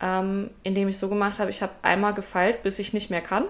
ähm, 0.00 0.50
indem 0.62 0.88
ich 0.88 0.98
so 0.98 1.08
gemacht 1.08 1.38
habe, 1.38 1.50
ich 1.50 1.62
habe 1.62 1.72
einmal 1.82 2.14
gefeilt, 2.14 2.62
bis 2.62 2.78
ich 2.78 2.92
nicht 2.92 3.10
mehr 3.10 3.22
kann. 3.22 3.44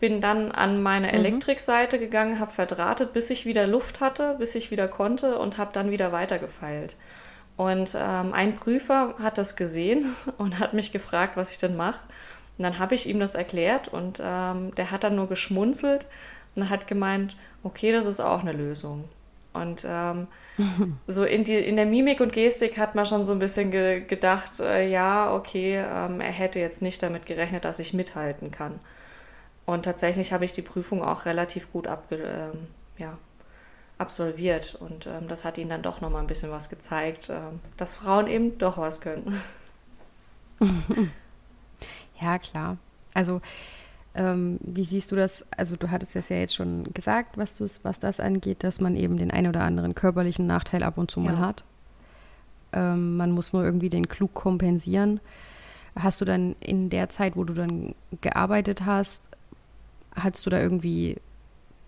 Bin 0.00 0.20
dann 0.20 0.52
an 0.52 0.82
meine 0.82 1.08
mhm. 1.08 1.14
Elektrikseite 1.14 1.98
gegangen, 1.98 2.40
habe 2.40 2.50
verdrahtet, 2.50 3.12
bis 3.12 3.30
ich 3.30 3.46
wieder 3.46 3.66
Luft 3.66 4.00
hatte, 4.00 4.36
bis 4.38 4.54
ich 4.54 4.70
wieder 4.70 4.88
konnte 4.88 5.38
und 5.38 5.58
habe 5.58 5.70
dann 5.72 5.90
wieder 5.90 6.12
weiter 6.12 6.38
gefeilt. 6.38 6.96
Und 7.56 7.96
ähm, 7.98 8.34
ein 8.34 8.54
Prüfer 8.54 9.14
hat 9.18 9.38
das 9.38 9.56
gesehen 9.56 10.14
und 10.38 10.58
hat 10.58 10.74
mich 10.74 10.92
gefragt, 10.92 11.36
was 11.36 11.50
ich 11.50 11.58
denn 11.58 11.76
mache. 11.76 12.00
Und 12.58 12.62
dann 12.62 12.78
habe 12.78 12.94
ich 12.94 13.08
ihm 13.08 13.20
das 13.20 13.34
erklärt 13.34 13.88
und 13.88 14.20
ähm, 14.22 14.74
der 14.76 14.90
hat 14.90 15.04
dann 15.04 15.16
nur 15.16 15.28
geschmunzelt 15.28 16.06
und 16.54 16.70
hat 16.70 16.86
gemeint, 16.86 17.36
okay, 17.62 17.92
das 17.92 18.06
ist 18.06 18.20
auch 18.20 18.40
eine 18.40 18.52
Lösung. 18.52 19.04
Und 19.52 19.86
ähm, 19.88 20.26
so 21.06 21.24
in, 21.24 21.44
die, 21.44 21.56
in 21.56 21.76
der 21.76 21.86
Mimik 21.86 22.20
und 22.20 22.32
Gestik 22.32 22.78
hat 22.78 22.94
man 22.94 23.06
schon 23.06 23.24
so 23.24 23.32
ein 23.32 23.38
bisschen 23.38 23.70
ge 23.70 24.00
gedacht, 24.00 24.60
äh, 24.60 24.88
ja, 24.88 25.34
okay, 25.34 25.76
ähm, 25.76 26.20
er 26.20 26.32
hätte 26.32 26.58
jetzt 26.58 26.82
nicht 26.82 27.02
damit 27.02 27.26
gerechnet, 27.26 27.64
dass 27.64 27.78
ich 27.78 27.92
mithalten 27.92 28.50
kann. 28.50 28.80
Und 29.66 29.84
tatsächlich 29.84 30.32
habe 30.32 30.44
ich 30.44 30.52
die 30.52 30.62
Prüfung 30.62 31.02
auch 31.02 31.24
relativ 31.26 31.72
gut 31.72 31.86
abge 31.86 32.16
ähm, 32.16 32.68
ja, 32.98 33.18
absolviert. 33.98 34.76
Und 34.76 35.06
ähm, 35.06 35.28
das 35.28 35.44
hat 35.44 35.58
ihnen 35.58 35.70
dann 35.70 35.82
doch 35.82 36.00
nochmal 36.00 36.22
ein 36.22 36.28
bisschen 36.28 36.52
was 36.52 36.70
gezeigt, 36.70 37.28
ähm, 37.30 37.60
dass 37.76 37.96
Frauen 37.96 38.28
eben 38.28 38.58
doch 38.58 38.78
was 38.78 39.00
können. 39.00 39.40
Ja, 42.20 42.38
klar. 42.38 42.78
Also, 43.14 43.40
ähm, 44.14 44.58
wie 44.62 44.84
siehst 44.84 45.12
du 45.12 45.16
das? 45.16 45.44
Also, 45.56 45.76
du 45.76 45.90
hattest 45.90 46.16
es 46.16 46.28
ja 46.28 46.36
jetzt 46.36 46.54
schon 46.54 46.84
gesagt, 46.94 47.36
was, 47.36 47.60
was 47.82 47.98
das 47.98 48.20
angeht, 48.20 48.64
dass 48.64 48.80
man 48.80 48.96
eben 48.96 49.16
den 49.16 49.30
einen 49.30 49.48
oder 49.48 49.62
anderen 49.62 49.94
körperlichen 49.94 50.46
Nachteil 50.46 50.82
ab 50.82 50.98
und 50.98 51.10
zu 51.10 51.20
ja. 51.20 51.32
mal 51.32 51.38
hat. 51.38 51.64
Ähm, 52.72 53.16
man 53.16 53.30
muss 53.30 53.52
nur 53.52 53.64
irgendwie 53.64 53.90
den 53.90 54.08
klug 54.08 54.34
kompensieren. 54.34 55.20
Hast 55.94 56.20
du 56.20 56.24
dann 56.24 56.56
in 56.60 56.90
der 56.90 57.08
Zeit, 57.08 57.36
wo 57.36 57.44
du 57.44 57.54
dann 57.54 57.94
gearbeitet 58.20 58.84
hast, 58.84 59.22
hattest 60.14 60.44
du 60.46 60.50
da 60.50 60.60
irgendwie 60.60 61.16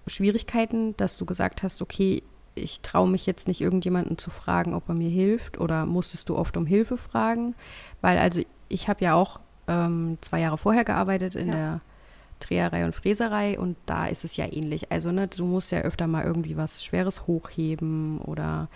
Schwierigkeiten, 0.06 0.96
dass 0.96 1.16
du 1.18 1.26
gesagt 1.26 1.62
hast, 1.62 1.82
okay, 1.82 2.22
ich 2.54 2.80
traue 2.80 3.08
mich 3.08 3.26
jetzt 3.26 3.48
nicht 3.48 3.60
irgendjemanden 3.60 4.18
zu 4.18 4.30
fragen, 4.30 4.74
ob 4.74 4.88
er 4.88 4.94
mir 4.94 5.10
hilft 5.10 5.58
oder 5.58 5.86
musstest 5.86 6.28
du 6.28 6.36
oft 6.36 6.56
um 6.56 6.66
Hilfe 6.66 6.96
fragen? 6.96 7.54
Weil 8.00 8.18
also 8.18 8.42
ich 8.68 8.88
habe 8.88 9.04
ja 9.04 9.14
auch 9.14 9.40
ähm, 9.68 10.18
zwei 10.20 10.40
Jahre 10.40 10.58
vorher 10.58 10.84
gearbeitet 10.84 11.34
in 11.34 11.48
ja. 11.48 11.54
der 11.54 11.80
Dreherei 12.40 12.84
und 12.84 12.94
Fräserei 12.94 13.58
und 13.58 13.76
da 13.86 14.06
ist 14.06 14.24
es 14.24 14.36
ja 14.36 14.46
ähnlich. 14.50 14.90
Also, 14.90 15.12
ne, 15.12 15.28
du 15.28 15.44
musst 15.44 15.72
ja 15.72 15.80
öfter 15.80 16.06
mal 16.06 16.24
irgendwie 16.24 16.56
was 16.56 16.84
Schweres 16.84 17.26
hochheben 17.26 18.18
oder 18.20 18.68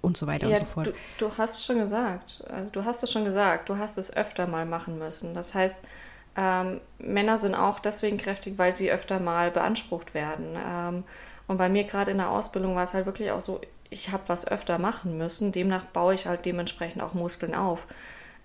und 0.00 0.16
so 0.16 0.26
weiter 0.26 0.48
ja, 0.48 0.58
und 0.58 0.66
so 0.66 0.72
fort. 0.72 0.86
Du, 0.88 0.92
du, 1.18 1.38
hast 1.38 1.64
schon 1.64 1.78
gesagt, 1.78 2.44
also 2.50 2.70
du 2.70 2.84
hast 2.84 3.02
es 3.02 3.10
schon 3.10 3.24
gesagt, 3.24 3.68
du 3.68 3.78
hast 3.78 3.98
es 3.98 4.14
öfter 4.14 4.46
mal 4.46 4.66
machen 4.66 4.98
müssen. 4.98 5.34
Das 5.34 5.54
heißt, 5.54 5.86
ähm, 6.36 6.80
Männer 6.98 7.38
sind 7.38 7.54
auch 7.54 7.78
deswegen 7.78 8.18
kräftig, 8.18 8.58
weil 8.58 8.72
sie 8.72 8.90
öfter 8.90 9.20
mal 9.20 9.50
beansprucht 9.50 10.14
werden. 10.14 10.56
Ähm, 10.56 11.04
Und 11.46 11.58
bei 11.58 11.68
mir 11.68 11.84
gerade 11.84 12.10
in 12.10 12.18
der 12.18 12.30
Ausbildung 12.30 12.74
war 12.74 12.82
es 12.82 12.94
halt 12.94 13.06
wirklich 13.06 13.30
auch 13.30 13.40
so, 13.40 13.60
ich 13.90 14.10
habe 14.10 14.24
was 14.26 14.46
öfter 14.46 14.78
machen 14.78 15.18
müssen. 15.18 15.52
Demnach 15.52 15.84
baue 15.84 16.14
ich 16.14 16.26
halt 16.26 16.46
dementsprechend 16.46 17.02
auch 17.02 17.14
Muskeln 17.14 17.54
auf. 17.54 17.86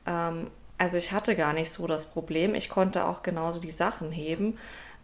Ähm, 0.06 0.48
also 0.78 0.98
ich 0.98 1.12
hatte 1.12 1.36
gar 1.36 1.54
nicht 1.54 1.72
so 1.72 1.88
das 1.88 2.08
Problem. 2.08 2.56
Ich 2.56 2.70
konnte 2.70 3.06
auch 3.06 3.24
genauso 3.24 3.60
die 3.60 3.72
Sachen 3.72 4.12
heben. 4.12 4.58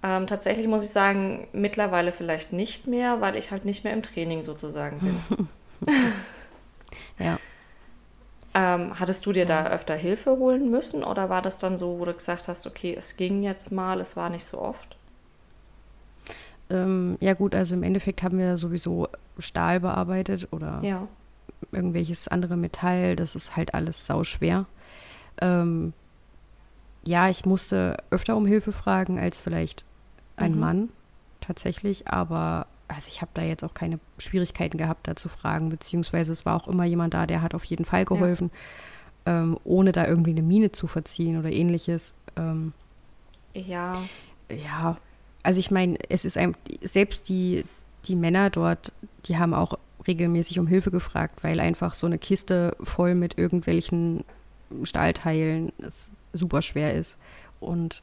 Ähm, 0.04 0.28
tatsächlich 0.28 0.68
muss 0.68 0.84
ich 0.84 0.90
sagen, 0.90 1.48
mittlerweile 1.54 2.12
vielleicht 2.12 2.54
nicht 2.54 2.88
mehr, 2.88 3.22
weil 3.22 3.36
ich 3.36 3.52
halt 3.52 3.66
nicht 3.66 3.84
mehr 3.84 3.94
im 3.94 4.04
Training 4.04 4.42
sozusagen 4.42 5.00
bin. 5.00 5.48
ja. 7.20 7.40
Ähm, 8.56 9.00
hattest 9.00 9.26
du 9.26 9.32
dir 9.32 9.46
da 9.46 9.68
öfter 9.68 9.96
Hilfe 9.96 10.32
holen 10.32 10.70
müssen 10.70 11.04
oder 11.04 11.30
war 11.30 11.42
das 11.42 11.58
dann 11.58 11.78
so, 11.78 12.00
wo 12.00 12.06
du 12.06 12.14
gesagt 12.14 12.48
hast, 12.48 12.68
okay, 12.68 12.94
es 12.96 13.18
ging 13.18 13.42
jetzt 13.42 13.72
mal, 13.72 14.00
es 14.00 14.16
war 14.16 14.30
nicht 14.30 14.46
so 14.46 14.60
oft? 14.60 14.96
Ähm, 16.70 17.18
ja 17.20 17.34
gut, 17.34 17.56
also 17.56 17.74
im 17.74 17.82
Endeffekt 17.82 18.22
haben 18.22 18.38
wir 18.38 18.58
sowieso 18.58 19.08
Stahl 19.40 19.80
bearbeitet 19.80 20.50
oder 20.52 20.80
ja. 20.84 21.08
irgendwelches 21.72 22.28
andere 22.28 22.56
Metall. 22.56 23.16
Das 23.16 23.36
ist 23.36 23.56
halt 23.56 23.74
alles 23.74 24.06
sauschwer. 24.06 24.68
Ähm, 25.42 25.94
ja, 27.06 27.30
ich 27.30 27.46
musste 27.46 27.98
öfter 28.12 28.36
um 28.38 28.46
Hilfe 28.46 28.72
fragen 28.72 29.20
als 29.20 29.42
vielleicht 29.42 29.86
ein 30.36 30.54
mhm. 30.54 30.60
Mann 30.60 30.90
tatsächlich, 31.42 32.08
aber 32.08 32.68
also 32.88 33.10
ich 33.10 33.22
habe 33.22 33.32
da 33.34 33.42
jetzt 33.42 33.64
auch 33.64 33.74
keine 33.74 34.00
Schwierigkeiten 34.18 34.78
gehabt, 34.78 35.08
da 35.08 35.16
zu 35.16 35.30
fragen, 35.30 35.70
beziehungsweise 35.70 36.32
es 36.32 36.46
war 36.46 36.56
auch 36.56 36.68
immer 36.68 36.86
jemand 36.86 37.14
da, 37.14 37.26
der 37.26 37.42
hat 37.42 37.54
auf 37.54 37.64
jeden 37.66 37.86
Fall 37.86 38.06
geholfen, 38.06 38.52
ja. 39.26 39.42
ähm, 39.42 39.58
ohne 39.64 39.92
da 39.92 40.08
irgendwie 40.08 40.32
eine 40.32 40.42
Miene 40.42 40.72
zu 40.72 40.88
verziehen 40.88 41.38
oder 41.38 41.52
ähnliches. 41.52 42.14
Ähm, 42.36 42.74
ja. 43.54 43.94
Ja, 44.50 44.98
also 45.42 45.60
ich 45.60 45.72
meine, 45.72 45.98
es 46.10 46.26
ist 46.26 46.38
ein, 46.38 46.56
selbst 46.82 47.30
die, 47.30 47.66
die 48.06 48.16
Männer 48.16 48.50
dort, 48.50 48.92
die 49.26 49.38
haben 49.38 49.54
auch 49.54 49.78
regelmäßig 50.08 50.60
um 50.60 50.68
Hilfe 50.68 50.92
gefragt, 50.92 51.44
weil 51.44 51.60
einfach 51.60 51.94
so 51.94 52.08
eine 52.08 52.18
Kiste 52.18 52.76
voll 52.82 53.16
mit 53.16 53.38
irgendwelchen 53.38 54.24
Stahlteilen 54.84 55.72
super 56.34 56.62
schwer 56.62 56.94
ist. 56.94 57.18
Und 57.60 58.02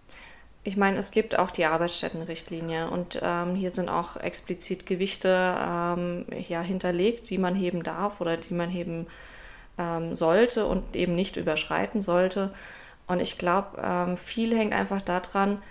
ich 0.62 0.76
meine, 0.76 0.98
es 0.98 1.10
gibt 1.10 1.38
auch 1.38 1.50
die 1.50 1.64
Arbeitsstättenrichtlinie 1.64 2.90
und 2.90 3.18
ähm, 3.22 3.54
hier 3.54 3.70
sind 3.70 3.88
auch 3.88 4.16
explizit 4.16 4.84
Gewichte 4.84 5.56
ähm, 5.58 6.26
ja, 6.48 6.60
hinterlegt, 6.60 7.30
die 7.30 7.38
man 7.38 7.54
heben 7.54 7.82
darf 7.82 8.20
oder 8.20 8.36
die 8.36 8.52
man 8.52 8.68
heben 8.68 9.06
ähm, 9.78 10.14
sollte 10.16 10.66
und 10.66 10.96
eben 10.96 11.14
nicht 11.14 11.36
überschreiten 11.36 12.02
sollte. 12.02 12.52
Und 13.06 13.20
ich 13.20 13.38
glaube, 13.38 13.80
ähm, 13.82 14.16
viel 14.16 14.56
hängt 14.56 14.74
einfach 14.74 15.00
daran, 15.00 15.62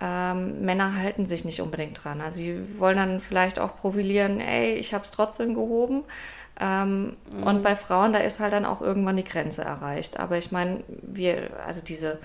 ähm, 0.00 0.64
Männer 0.64 0.96
halten 0.96 1.24
sich 1.24 1.44
nicht 1.44 1.62
unbedingt 1.62 2.02
dran. 2.04 2.20
Also 2.20 2.38
sie 2.38 2.78
wollen 2.78 2.96
dann 2.96 3.20
vielleicht 3.20 3.58
auch 3.58 3.76
profilieren, 3.76 4.40
ey, 4.40 4.74
ich 4.74 4.92
habe 4.92 5.04
es 5.04 5.10
trotzdem 5.10 5.54
gehoben. 5.54 6.04
Ähm, 6.58 7.16
mhm. 7.30 7.42
Und 7.42 7.62
bei 7.62 7.76
Frauen, 7.76 8.12
da 8.12 8.20
ist 8.20 8.40
halt 8.40 8.52
dann 8.52 8.64
auch 8.64 8.80
irgendwann 8.80 9.16
die 9.16 9.24
Grenze 9.24 9.62
erreicht. 9.62 10.18
Aber 10.18 10.38
ich 10.38 10.52
meine, 10.52 10.82
wir, 10.88 11.50
also 11.66 11.82
diese 11.84 12.18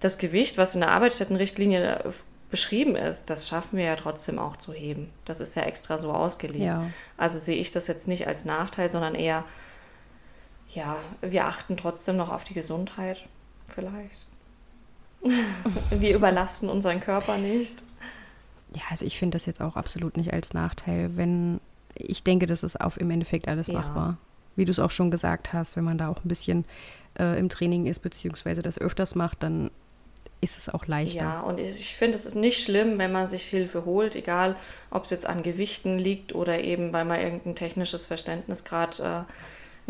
das 0.00 0.18
Gewicht, 0.18 0.58
was 0.58 0.74
in 0.74 0.80
der 0.80 0.90
Arbeitsstättenrichtlinie 0.90 2.12
beschrieben 2.50 2.94
ist, 2.94 3.30
das 3.30 3.48
schaffen 3.48 3.78
wir 3.78 3.86
ja 3.86 3.96
trotzdem 3.96 4.38
auch 4.38 4.56
zu 4.56 4.72
heben. 4.72 5.10
Das 5.24 5.40
ist 5.40 5.56
ja 5.56 5.62
extra 5.62 5.98
so 5.98 6.12
ausgelegt. 6.12 6.62
Ja. 6.64 6.90
Also 7.16 7.38
sehe 7.38 7.56
ich 7.56 7.70
das 7.70 7.86
jetzt 7.86 8.06
nicht 8.06 8.26
als 8.28 8.44
Nachteil, 8.44 8.88
sondern 8.88 9.14
eher, 9.14 9.44
ja, 10.68 10.96
wir 11.22 11.46
achten 11.46 11.76
trotzdem 11.76 12.16
noch 12.16 12.30
auf 12.30 12.44
die 12.44 12.54
Gesundheit 12.54 13.24
vielleicht. 13.66 14.26
wir 15.90 16.14
überlasten 16.14 16.68
unseren 16.68 17.00
Körper 17.00 17.38
nicht. 17.38 17.82
Ja, 18.74 18.82
also 18.90 19.06
ich 19.06 19.18
finde 19.18 19.38
das 19.38 19.46
jetzt 19.46 19.60
auch 19.60 19.76
absolut 19.76 20.16
nicht 20.16 20.32
als 20.32 20.52
Nachteil, 20.52 21.16
wenn 21.16 21.60
ich 21.94 22.22
denke, 22.22 22.46
das 22.46 22.62
ist 22.62 22.80
auf 22.80 23.00
im 23.00 23.10
Endeffekt 23.10 23.48
alles 23.48 23.68
ja. 23.68 23.74
machbar. 23.74 24.18
Wie 24.56 24.64
du 24.64 24.70
es 24.70 24.78
auch 24.78 24.90
schon 24.90 25.10
gesagt 25.10 25.52
hast, 25.52 25.76
wenn 25.76 25.84
man 25.84 25.98
da 25.98 26.08
auch 26.08 26.24
ein 26.24 26.28
bisschen 26.28 26.64
äh, 27.18 27.38
im 27.38 27.48
Training 27.48 27.86
ist, 27.86 28.00
beziehungsweise 28.00 28.62
das 28.62 28.78
öfters 28.78 29.14
macht, 29.14 29.42
dann 29.42 29.70
ist 30.40 30.58
es 30.58 30.68
auch 30.68 30.86
leichter. 30.86 31.20
Ja, 31.20 31.40
und 31.40 31.58
ich 31.58 31.96
finde, 31.96 32.16
es 32.16 32.26
ist 32.26 32.34
nicht 32.34 32.62
schlimm, 32.62 32.98
wenn 32.98 33.12
man 33.12 33.28
sich 33.28 33.44
Hilfe 33.44 33.84
holt, 33.84 34.14
egal 34.14 34.56
ob 34.90 35.04
es 35.04 35.10
jetzt 35.10 35.26
an 35.26 35.42
Gewichten 35.42 35.98
liegt 35.98 36.34
oder 36.34 36.60
eben, 36.60 36.92
weil 36.92 37.06
man 37.06 37.20
irgendein 37.20 37.56
technisches 37.56 38.06
Verständnis 38.06 38.64
gerade 38.64 39.26
äh, 39.26 39.32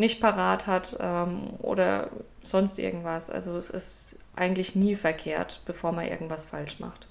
nicht 0.01 0.21
parat 0.21 0.67
hat 0.67 0.97
ähm, 1.01 1.51
oder 1.59 2.09
sonst 2.43 2.79
irgendwas. 2.79 3.31
Also 3.31 3.57
es 3.57 3.71
ist 3.71 4.17
eigentlich 4.37 4.77
nie 4.77 4.95
verkehrt, 4.95 5.61
bevor 5.67 5.93
man 5.93 6.07
irgendwas 6.07 6.45
falsch 6.45 6.79
macht. 6.79 7.07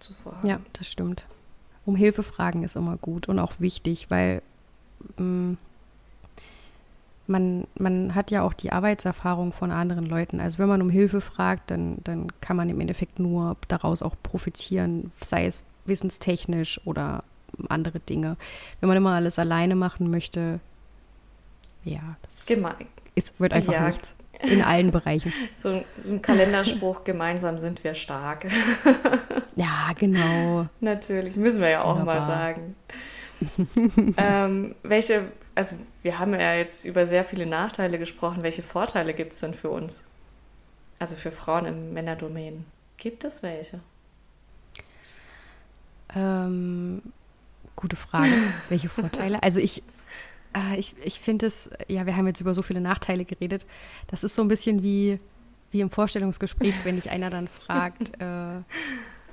Zuvor. 0.00 0.38
Ja, 0.44 0.60
das 0.74 0.86
stimmt. 0.86 1.24
Um 1.86 1.96
Hilfe 1.96 2.22
fragen 2.22 2.62
ist 2.62 2.76
immer 2.76 2.96
gut 2.96 3.28
und 3.28 3.38
auch 3.38 3.52
wichtig, 3.58 4.10
weil 4.10 4.42
mh, 5.18 5.24
mm, 5.24 5.56
man, 7.26 7.66
man 7.78 8.14
hat 8.14 8.30
ja 8.30 8.42
auch 8.42 8.52
die 8.52 8.72
Arbeitserfahrung 8.72 9.52
von 9.52 9.70
anderen 9.70 10.06
Leuten. 10.06 10.40
Also 10.40 10.58
wenn 10.58 10.68
man 10.68 10.82
um 10.82 10.90
Hilfe 10.90 11.20
fragt, 11.20 11.70
dann, 11.70 11.98
dann 12.04 12.28
kann 12.40 12.56
man 12.56 12.68
im 12.68 12.80
Endeffekt 12.80 13.18
nur 13.18 13.56
daraus 13.68 14.02
auch 14.02 14.14
profitieren, 14.22 15.10
sei 15.22 15.46
es 15.46 15.64
wissenstechnisch 15.86 16.80
oder 16.84 17.24
andere 17.68 18.00
Dinge. 18.00 18.36
Wenn 18.80 18.88
man 18.88 18.96
immer 18.96 19.12
alles 19.12 19.38
alleine 19.38 19.74
machen 19.74 20.10
möchte, 20.10 20.60
ja, 21.84 22.16
das 22.22 22.46
ist, 23.14 23.38
wird 23.38 23.52
einfach 23.52 23.72
ja. 23.72 23.86
nichts. 23.86 24.14
In 24.42 24.62
allen 24.62 24.90
Bereichen. 24.90 25.32
So, 25.56 25.84
so 25.96 26.10
ein 26.12 26.20
Kalenderspruch, 26.22 27.04
gemeinsam 27.04 27.58
sind 27.58 27.84
wir 27.84 27.94
stark. 27.94 28.46
ja, 29.56 29.92
genau. 29.98 30.66
Natürlich, 30.80 31.36
müssen 31.36 31.62
wir 31.62 31.70
ja 31.70 31.82
auch 31.82 31.98
Wunderbar. 31.98 32.16
mal 32.16 32.20
sagen. 32.20 32.76
ähm, 34.16 34.74
welche 34.82 35.30
also 35.54 35.76
wir 36.02 36.18
haben 36.18 36.32
ja 36.32 36.54
jetzt 36.54 36.84
über 36.84 37.06
sehr 37.06 37.24
viele 37.24 37.46
Nachteile 37.46 37.98
gesprochen. 37.98 38.42
Welche 38.42 38.62
Vorteile 38.62 39.14
gibt 39.14 39.32
es 39.32 39.40
denn 39.40 39.54
für 39.54 39.70
uns? 39.70 40.04
Also 40.98 41.16
für 41.16 41.30
Frauen 41.30 41.66
im 41.66 41.92
Männerdomain. 41.92 42.64
Gibt 42.96 43.24
es 43.24 43.42
welche? 43.42 43.80
Ähm, 46.14 47.02
gute 47.76 47.96
Frage. 47.96 48.32
welche 48.68 48.88
Vorteile? 48.88 49.42
Also 49.42 49.60
ich, 49.60 49.82
ich, 50.76 50.94
ich 51.04 51.20
finde 51.20 51.46
es, 51.46 51.68
ja, 51.88 52.06
wir 52.06 52.16
haben 52.16 52.26
jetzt 52.26 52.40
über 52.40 52.54
so 52.54 52.62
viele 52.62 52.80
Nachteile 52.80 53.24
geredet. 53.24 53.66
Das 54.06 54.24
ist 54.24 54.34
so 54.34 54.42
ein 54.42 54.48
bisschen 54.48 54.82
wie, 54.82 55.18
wie 55.70 55.80
im 55.80 55.90
Vorstellungsgespräch, 55.90 56.74
wenn 56.84 56.96
dich 56.96 57.10
einer 57.10 57.30
dann 57.30 57.48
fragt, 57.48 58.12
äh, 58.20 58.62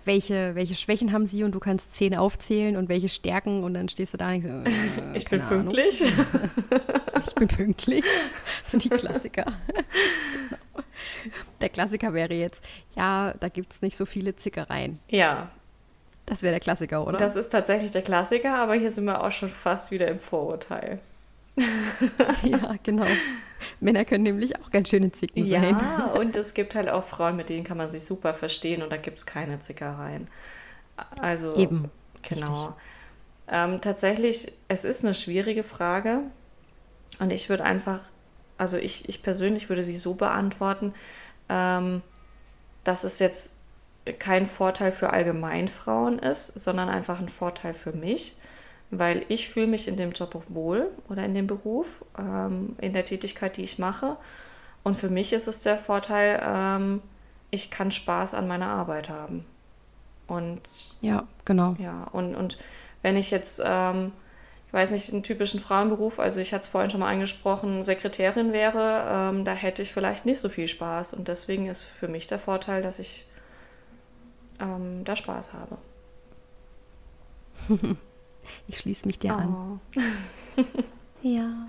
welche, 0.06 0.56
welche 0.56 0.76
Schwächen 0.76 1.12
haben 1.12 1.26
sie 1.26 1.44
und 1.44 1.52
du 1.52 1.60
kannst 1.60 1.94
zehn 1.94 2.18
aufzählen 2.18 2.76
und 2.76 2.90
welche 2.90 3.10
Stärken 3.10 3.64
und 3.64 3.76
dann 3.76 3.88
stehst 3.90 4.14
du 4.14 4.18
da 4.18 4.30
und 4.30 4.44
denkst, 4.44 4.98
äh, 5.04 5.14
ich 5.18 5.26
bin 5.26 5.42
Ahnung. 5.42 5.68
pünktlich. 5.68 6.02
ich 7.28 7.36
bin 7.36 7.48
pünktlich. 7.48 8.06
Das 8.64 8.72
sind 8.72 8.84
die 8.84 8.90
Klassiker. 8.90 9.46
Der 11.62 11.70
Klassiker 11.70 12.14
wäre 12.14 12.34
jetzt, 12.34 12.64
ja, 12.96 13.34
da 13.40 13.50
gibt 13.50 13.74
es 13.74 13.82
nicht 13.82 13.96
so 13.96 14.06
viele 14.06 14.36
Zickereien. 14.36 15.00
Ja. 15.10 15.52
Das 16.26 16.42
wäre 16.42 16.54
der 16.54 16.60
Klassiker, 16.60 17.06
oder? 17.06 17.18
Das 17.18 17.36
ist 17.36 17.50
tatsächlich 17.50 17.92
der 17.92 18.02
Klassiker, 18.02 18.56
aber 18.56 18.76
hier 18.76 18.90
sind 18.90 19.06
wir 19.06 19.24
auch 19.24 19.32
schon 19.32 19.50
fast 19.50 19.92
wieder 19.92 20.08
im 20.08 20.20
Vorurteil. 20.20 21.00
Ja, 22.44 22.76
genau. 22.84 23.06
Männer 23.80 24.06
können 24.06 24.24
nämlich 24.24 24.60
auch 24.60 24.72
ganz 24.72 24.90
schöne 24.90 25.12
Zicken 25.12 25.48
sein. 25.48 25.78
Ja, 25.80 26.06
und 26.18 26.36
es 26.36 26.54
gibt 26.54 26.76
halt 26.76 26.90
auch 26.90 27.04
Frauen, 27.04 27.36
mit 27.36 27.50
denen 27.50 27.64
kann 27.64 27.78
man 27.78 27.90
sich 27.90 28.04
super 28.04 28.34
verstehen 28.34 28.82
und 28.82 28.92
da 28.92 28.98
gibt 28.98 29.18
es 29.18 29.26
keine 29.26 29.60
Zickereien. 29.60 30.28
Also, 31.20 31.56
Eben. 31.56 31.90
Genau. 32.24 32.76
Ähm, 33.48 33.82
tatsächlich, 33.82 34.54
es 34.68 34.86
ist 34.86 35.04
eine 35.04 35.14
schwierige 35.14 35.64
Frage 35.64 36.22
und 37.20 37.32
ich 37.32 37.50
würde 37.50 37.64
einfach, 37.64 38.02
also 38.58 38.78
ich, 38.78 39.10
ich 39.10 39.24
persönlich 39.24 39.70
würde 39.70 39.84
sie 39.84 39.98
so 39.98 40.14
beantworten, 40.14 40.94
ähm, 41.50 42.02
dass 42.84 43.04
es 43.04 43.20
jetzt 43.20 43.58
kein 44.20 44.46
Vorteil 44.46 44.92
für 44.92 45.12
Allgemeinfrauen 45.12 46.20
ist, 46.20 46.48
sondern 46.48 46.90
einfach 46.90 47.20
ein 47.20 47.30
Vorteil 47.30 47.74
für 47.74 47.92
mich 47.92 48.36
weil 48.92 49.26
ich 49.30 49.50
fühle 49.50 49.68
mich 49.68 49.88
in 49.88 49.96
dem 49.96 50.12
Job 50.12 50.36
auch 50.36 50.44
wohl 50.50 50.92
oder 51.10 51.24
in 51.24 51.34
dem 51.34 51.48
Beruf, 51.48 52.04
ähm, 52.20 52.76
in 52.80 52.92
der 52.92 53.06
Tätigkeit, 53.06 53.56
die 53.56 53.64
ich 53.64 53.80
mache. 53.80 54.18
Und 54.84 54.96
für 54.96 55.10
mich 55.10 55.32
ist 55.32 55.48
es 55.48 55.62
der 55.62 55.78
Vorteil, 55.78 56.42
ähm, 56.46 57.02
ich 57.52 57.72
kann 57.72 57.92
Spaß 57.92 58.34
an 58.34 58.48
meiner 58.48 58.68
Arbeit 58.68 59.10
haben. 59.10 59.46
Und 60.28 60.62
ja, 61.00 61.26
genau. 61.46 61.76
Ja, 61.80 62.04
und, 62.12 62.36
und 62.36 62.58
wenn 63.02 63.16
ich 63.16 63.32
jetzt, 63.32 63.62
ähm, 63.64 64.12
ich 64.68 64.74
weiß 64.74 64.92
nicht, 64.92 65.12
einen 65.12 65.24
typischen 65.24 65.60
Frauenberuf, 65.60 66.20
also 66.20 66.42
ich 66.42 66.54
hatte 66.54 66.64
es 66.64 66.68
vorhin 66.68 66.90
schon 66.90 67.00
mal 67.00 67.12
angesprochen, 67.12 67.84
Sekretärin 67.84 68.52
wäre, 68.52 69.06
ähm, 69.10 69.46
da 69.46 69.54
hätte 69.54 69.82
ich 69.82 69.94
vielleicht 69.94 70.26
nicht 70.26 70.40
so 70.40 70.50
viel 70.50 70.68
Spaß. 70.68 71.14
Und 71.14 71.30
deswegen 71.30 71.68
ist 71.68 71.84
für 71.84 72.08
mich 72.10 72.28
der 72.28 72.40
Vorteil, 72.40 72.82
dass 72.82 73.00
ich 73.00 73.26
ähm, 74.60 75.04
da 75.06 75.16
Spaß 75.16 75.54
habe. 75.54 75.78
Ich 78.68 78.78
schließe 78.80 79.06
mich 79.08 79.20
dir 79.20 79.34
oh. 79.34 79.38
an. 79.38 79.80
ja. 81.22 81.68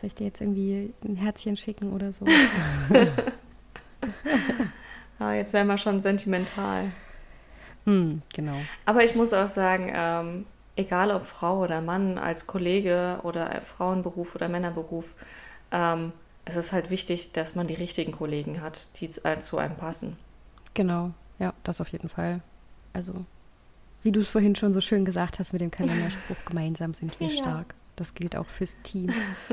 Soll 0.00 0.08
ich 0.08 0.14
dir 0.14 0.26
jetzt 0.26 0.40
irgendwie 0.40 0.92
ein 1.04 1.16
Herzchen 1.16 1.56
schicken 1.56 1.92
oder 1.92 2.12
so? 2.12 2.24
ah, 5.18 5.32
jetzt 5.32 5.52
wären 5.52 5.66
wir 5.66 5.78
schon 5.78 6.00
sentimental. 6.00 6.92
Hm, 7.84 8.22
genau. 8.32 8.56
Aber 8.86 9.04
ich 9.04 9.14
muss 9.14 9.32
auch 9.32 9.46
sagen, 9.46 9.90
ähm, 9.94 10.46
egal 10.76 11.10
ob 11.10 11.26
Frau 11.26 11.60
oder 11.60 11.80
Mann, 11.80 12.18
als 12.18 12.46
Kollege 12.46 13.20
oder 13.22 13.60
Frauenberuf 13.62 14.34
oder 14.34 14.48
Männerberuf, 14.48 15.14
ähm, 15.70 16.12
es 16.44 16.56
ist 16.56 16.72
halt 16.72 16.90
wichtig, 16.90 17.32
dass 17.32 17.54
man 17.54 17.66
die 17.66 17.74
richtigen 17.74 18.12
Kollegen 18.12 18.60
hat, 18.60 19.00
die 19.00 19.08
zu 19.10 19.24
einem 19.24 19.76
passen. 19.76 20.16
Genau, 20.74 21.12
ja, 21.38 21.54
das 21.62 21.80
auf 21.80 21.88
jeden 21.88 22.08
Fall. 22.08 22.40
Also, 22.92 23.24
wie 24.04 24.12
du 24.12 24.20
es 24.20 24.28
vorhin 24.28 24.54
schon 24.54 24.72
so 24.72 24.80
schön 24.80 25.04
gesagt 25.04 25.38
hast 25.38 25.52
mit 25.52 25.62
dem 25.62 25.70
Kalenderspruch, 25.70 26.36
gemeinsam 26.46 26.94
sind 26.94 27.18
wir 27.18 27.28
ja. 27.28 27.36
stark. 27.36 27.74
Das 27.96 28.14
gilt 28.14 28.36
auch 28.36 28.46
fürs 28.46 28.76
Team. 28.82 29.12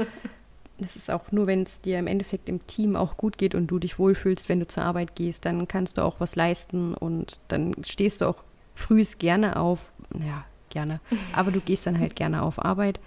Es 0.84 0.96
ist 0.96 1.12
auch 1.12 1.32
nur, 1.32 1.46
wenn 1.46 1.62
es 1.62 1.80
dir 1.82 2.00
im 2.00 2.08
Endeffekt 2.08 2.50
im 2.50 2.66
Team 2.66 2.96
auch 2.96 3.16
gut 3.16 3.38
geht 3.38 3.54
und 3.54 3.68
du 3.68 3.78
dich 3.78 4.00
wohlfühlst, 4.00 4.50
wenn 4.50 4.60
du 4.60 4.68
zur 4.68 4.84
Arbeit 4.84 5.16
gehst, 5.16 5.46
dann 5.46 5.68
kannst 5.68 6.00
du 6.00 6.02
auch 6.04 6.20
was 6.20 6.36
leisten 6.36 6.96
und 6.96 7.40
dann 7.50 7.76
stehst 7.84 8.22
du 8.22 8.26
auch 8.26 8.44
frühst 8.74 9.20
gerne 9.20 9.58
auf. 9.58 9.80
Ja, 10.20 10.44
gerne. 10.70 11.00
Aber 11.34 11.52
du 11.52 11.60
gehst 11.60 11.86
dann 11.86 12.00
halt 12.00 12.16
gerne 12.16 12.42
auf 12.42 12.64
Arbeit. 12.64 13.00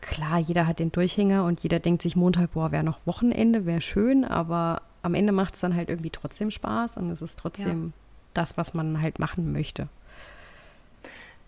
Klar, 0.00 0.38
jeder 0.38 0.66
hat 0.66 0.78
den 0.78 0.92
Durchhänger 0.92 1.44
und 1.44 1.62
jeder 1.62 1.78
denkt 1.78 2.00
sich 2.00 2.16
Montag, 2.16 2.52
boah, 2.52 2.72
wäre 2.72 2.84
noch 2.84 3.00
Wochenende, 3.04 3.66
wäre 3.66 3.82
schön, 3.82 4.24
aber 4.24 4.80
am 5.02 5.14
Ende 5.14 5.32
macht 5.32 5.54
es 5.54 5.60
dann 5.60 5.76
halt 5.76 5.90
irgendwie 5.90 6.10
trotzdem 6.10 6.50
Spaß 6.50 6.96
und 6.96 7.10
es 7.10 7.20
ist 7.20 7.38
trotzdem 7.38 7.86
ja. 7.86 7.92
das, 8.32 8.56
was 8.56 8.72
man 8.72 9.02
halt 9.02 9.18
machen 9.18 9.52
möchte. 9.52 9.88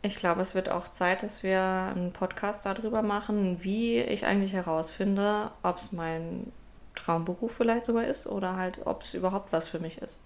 Ich 0.03 0.17
glaube, 0.17 0.41
es 0.41 0.55
wird 0.55 0.69
auch 0.69 0.89
Zeit, 0.89 1.23
dass 1.23 1.43
wir 1.43 1.61
einen 1.61 2.13
Podcast 2.13 2.65
darüber 2.67 3.03
machen, 3.03 3.65
wie 3.65 3.99
ich 3.99 4.25
eigentlich 4.25 4.53
herausfinde, 4.53 5.51
ob 5.63 5.79
es 5.79 5.93
mein 5.93 6.53
Traumberuf 6.95 7.57
vielleicht 7.57 7.85
sogar 7.85 8.05
ist 8.05 8.27
oder 8.27 8.57
halt, 8.57 8.81
ob 8.85 9.03
es 9.03 9.15
überhaupt 9.15 9.53
was 9.53 9.69
für 9.69 9.79
mich 9.79 9.99
ist. 9.99 10.21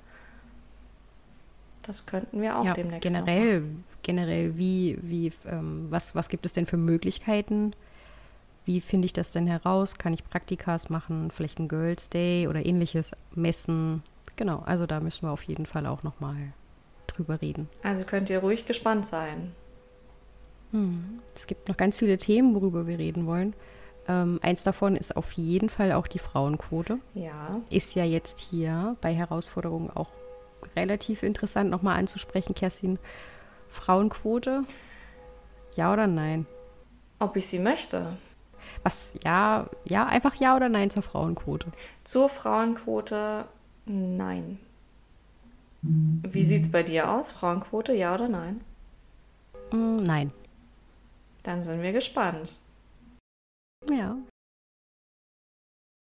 Das 1.83 2.07
könnten 2.07 2.43
wir 2.43 2.59
auch 2.59 2.65
ja, 2.65 2.73
demnächst 2.73 3.11
generell, 3.11 3.65
generell, 4.03 4.57
wie, 4.57 4.99
wie, 5.03 5.33
ähm, 5.47 5.87
was, 5.91 6.15
was 6.15 6.29
gibt 6.29 6.45
es 6.47 6.53
denn 6.53 6.67
für 6.67 6.77
Möglichkeiten? 6.77 7.73
Wie 8.67 8.81
finde 8.81 9.07
ich 9.07 9.13
das 9.13 9.31
denn 9.31 9.47
heraus? 9.47 9.97
Kann 9.97 10.13
ich 10.13 10.29
Praktikas 10.29 10.91
machen, 10.91 11.31
vielleicht 11.31 11.59
ein 11.59 11.69
Girls 11.69 12.11
Day 12.11 12.47
oder 12.47 12.65
ähnliches 12.67 13.13
messen? 13.35 14.03
Genau, 14.37 14.63
also 14.67 14.87
da 14.87 15.01
müssen 15.01 15.27
wir 15.27 15.33
auf 15.33 15.43
jeden 15.45 15.67
Fall 15.67 15.87
auch 15.87 16.03
nochmal 16.03 16.53
drüber 17.11 17.41
reden. 17.41 17.69
Also 17.83 18.05
könnt 18.05 18.31
ihr 18.31 18.41
ruhig 18.41 18.67
gespannt 18.67 19.07
sein. 19.07 19.53
Hm. 20.73 21.21
Es 21.35 21.47
gibt 21.47 21.69
noch 21.69 21.77
ganz 21.77 21.99
viele 21.99 22.17
Themen, 22.19 22.55
worüber 22.55 22.87
wir 22.87 22.99
reden 22.99 23.27
wollen. 23.27 23.55
Ähm, 24.09 24.39
eins 24.43 24.63
davon 24.63 24.97
ist 24.97 25.17
auf 25.17 25.33
jeden 25.33 25.69
Fall 25.69 25.93
auch 25.93 26.07
die 26.07 26.19
Frauenquote. 26.19 26.99
Ja. 27.15 27.61
Ist 27.71 27.95
ja 27.95 28.05
jetzt 28.05 28.39
hier 28.39 28.97
bei 29.01 29.15
Herausforderungen 29.15 29.91
auch 29.91 30.09
relativ 30.77 31.23
interessant 31.23 31.71
nochmal 31.71 31.99
anzusprechen, 31.99 32.55
Kerstin. 32.55 32.99
Frauenquote? 33.69 34.65
Ja 35.77 35.93
oder 35.93 36.07
nein? 36.07 36.47
Ob 37.19 37.37
ich 37.37 37.47
sie 37.47 37.59
möchte? 37.59 38.17
Was, 38.83 39.15
ja, 39.25 39.69
ja, 39.85 40.07
einfach 40.07 40.35
ja 40.37 40.57
oder 40.57 40.69
nein 40.69 40.91
zur 40.91 41.03
Frauenquote? 41.03 41.67
Zur 42.05 42.29
Frauenquote 42.29 43.45
nein. 43.85 44.59
Wie 45.83 46.45
sieht 46.45 46.63
es 46.63 46.73
bei 46.73 46.83
dir 46.83 47.11
aus? 47.11 47.33
Frauenquote, 47.33 47.95
ja 47.95 48.15
oder 48.15 48.29
nein? 48.29 48.61
Mm, 49.73 50.03
nein. 50.03 50.33
Dann 51.43 51.63
sind 51.63 51.81
wir 51.83 51.93
gespannt. 51.93 52.59
Ja. 53.89 54.17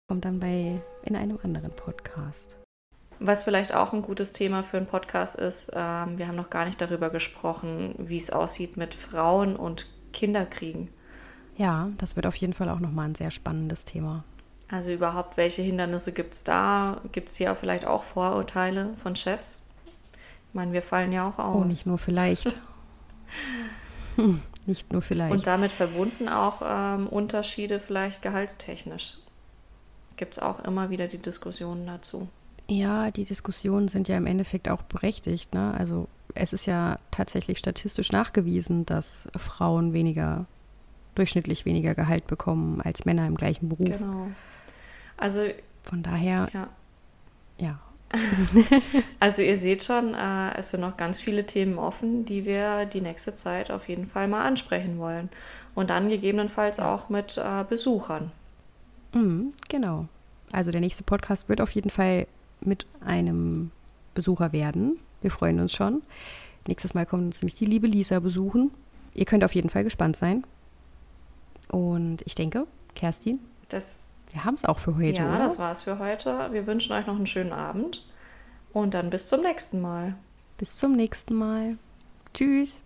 Kommt 0.10 0.26
dann 0.26 0.40
bei 0.40 0.82
in 1.04 1.16
einem 1.16 1.40
anderen 1.42 1.72
Podcast. 1.72 2.58
Was 3.20 3.46
vielleicht 3.46 3.74
auch 3.74 3.94
ein 3.94 4.02
gutes 4.02 4.34
Thema 4.34 4.64
für 4.64 4.78
einen 4.78 4.86
Podcast 4.86 5.38
ist, 5.38 5.72
ähm, 5.74 6.18
wir 6.18 6.28
haben 6.28 6.36
noch 6.36 6.50
gar 6.50 6.66
nicht 6.66 6.82
darüber 6.82 7.10
gesprochen, 7.10 7.96
wie 7.98 8.18
es 8.18 8.32
aussieht 8.32 8.76
mit 8.76 8.96
Frauen 8.96 9.56
und 9.56 9.88
Kinderkriegen. 10.12 10.90
Ja, 11.56 11.90
das 11.98 12.16
wird 12.18 12.26
auf 12.26 12.36
jeden 12.36 12.54
Fall 12.54 12.68
auch 12.70 12.80
nochmal 12.80 13.08
ein 13.08 13.16
sehr 13.16 13.32
spannendes 13.32 13.86
Thema. 13.86 14.26
Also 14.74 14.92
überhaupt, 14.92 15.38
welche 15.38 15.62
Hindernisse 15.62 16.14
gibt 16.14 16.34
es 16.34 16.44
da? 16.44 17.00
Gibt 17.12 17.30
es 17.30 17.36
hier 17.36 17.54
vielleicht 17.54 17.86
auch 17.86 18.02
Vorurteile 18.02 18.96
von 19.04 19.16
Chefs? 19.16 19.62
Ich 20.50 20.56
meine, 20.56 20.74
wir 20.74 20.82
fallen 20.82 21.12
ja 21.12 21.30
auch 21.30 21.38
aus. 21.38 21.62
Oh, 21.62 21.64
nicht 21.64 21.86
nur 21.86 22.00
vielleicht. 22.00 22.56
hm, 24.16 24.42
nicht 24.66 24.92
nur 24.92 25.04
vielleicht. 25.04 25.32
Und 25.32 25.46
damit 25.46 25.72
verbunden 25.72 26.28
auch 26.28 26.64
ähm, 26.66 27.06
Unterschiede 27.06 27.80
vielleicht 27.80 28.24
gehaltstechnisch. 28.24 29.20
Gibt 30.18 30.38
es 30.38 30.40
auch 30.42 30.64
immer 30.64 30.90
wieder 30.90 31.06
die 31.06 31.20
Diskussionen 31.20 31.86
dazu. 31.86 32.28
Ja, 32.68 33.12
die 33.12 33.26
Diskussionen 33.26 33.90
sind 33.90 34.08
ja 34.08 34.18
im 34.18 34.26
Endeffekt 34.26 34.70
auch 34.70 34.82
berechtigt. 34.82 35.54
Ne? 35.54 35.72
Also 35.78 36.08
es 36.34 36.52
ist 36.52 36.66
ja 36.66 36.98
tatsächlich 37.12 37.60
statistisch 37.60 38.12
nachgewiesen, 38.12 38.88
dass 38.88 39.28
Frauen 39.38 39.94
weniger, 39.94 40.48
durchschnittlich 41.14 41.64
weniger 41.66 41.94
Gehalt 41.94 42.26
bekommen 42.26 42.82
als 42.82 43.06
Männer 43.06 43.28
im 43.28 43.36
gleichen 43.36 43.70
Beruf. 43.70 44.00
Genau. 44.00 44.30
Also 45.24 45.44
von 45.84 46.04
daher, 46.04 46.50
ja. 46.54 46.68
ja. 47.58 47.80
also 49.22 49.42
ihr 49.42 49.56
seht 49.56 49.82
schon, 49.82 50.14
äh, 50.14 50.54
es 50.58 50.72
sind 50.72 50.82
noch 50.82 50.98
ganz 50.98 51.22
viele 51.22 51.46
Themen 51.46 51.78
offen, 51.78 52.26
die 52.26 52.44
wir 52.44 52.86
die 52.86 53.00
nächste 53.00 53.34
Zeit 53.34 53.72
auf 53.72 53.88
jeden 53.88 54.06
Fall 54.06 54.28
mal 54.28 54.44
ansprechen 54.46 55.00
wollen. 55.00 55.30
Und 55.76 55.92
dann 55.92 56.10
gegebenenfalls 56.10 56.82
auch 56.82 57.08
mit 57.08 57.38
äh, 57.38 57.64
Besuchern. 57.64 58.34
Mhm, 59.14 59.54
genau. 59.70 60.10
Also 60.52 60.72
der 60.72 60.82
nächste 60.82 61.06
Podcast 61.06 61.48
wird 61.48 61.62
auf 61.62 61.72
jeden 61.72 61.90
Fall 61.90 62.28
mit 62.60 62.86
einem 63.00 63.72
Besucher 64.16 64.52
werden. 64.52 65.00
Wir 65.22 65.32
freuen 65.32 65.62
uns 65.62 65.72
schon. 65.72 66.02
Nächstes 66.68 66.96
Mal 66.96 67.06
kommt 67.06 67.24
uns 67.24 67.42
nämlich 67.42 67.56
die 67.56 67.66
liebe 67.66 67.88
Lisa 67.88 68.20
besuchen. 68.20 68.72
Ihr 69.14 69.24
könnt 69.24 69.46
auf 69.46 69.56
jeden 69.56 69.70
Fall 69.70 69.86
gespannt 69.86 70.18
sein. 70.18 70.44
Und 71.70 72.24
ich 72.26 72.36
denke, 72.36 72.68
Kerstin, 72.94 73.40
das, 73.70 74.13
wir 74.34 74.44
haben 74.46 74.56
es 74.56 74.66
auch 74.66 74.80
für 74.80 74.98
heute. 74.98 75.18
Ja, 75.18 75.30
oder? 75.30 75.38
das 75.38 75.60
war 75.60 75.72
es 75.72 75.84
für 75.84 76.00
heute. 76.00 76.50
Wir 76.52 76.68
wünschen 76.68 76.92
euch 76.94 77.06
noch 77.06 77.16
einen 77.16 77.28
schönen 77.28 77.54
Abend 77.54 78.06
und 78.74 78.96
dann 78.96 79.10
bis 79.12 79.30
zum 79.30 79.42
nächsten 79.42 79.80
Mal. 79.80 80.16
Bis 80.58 80.76
zum 80.78 80.96
nächsten 80.96 81.36
Mal. 81.36 81.78
Tschüss. 82.34 82.82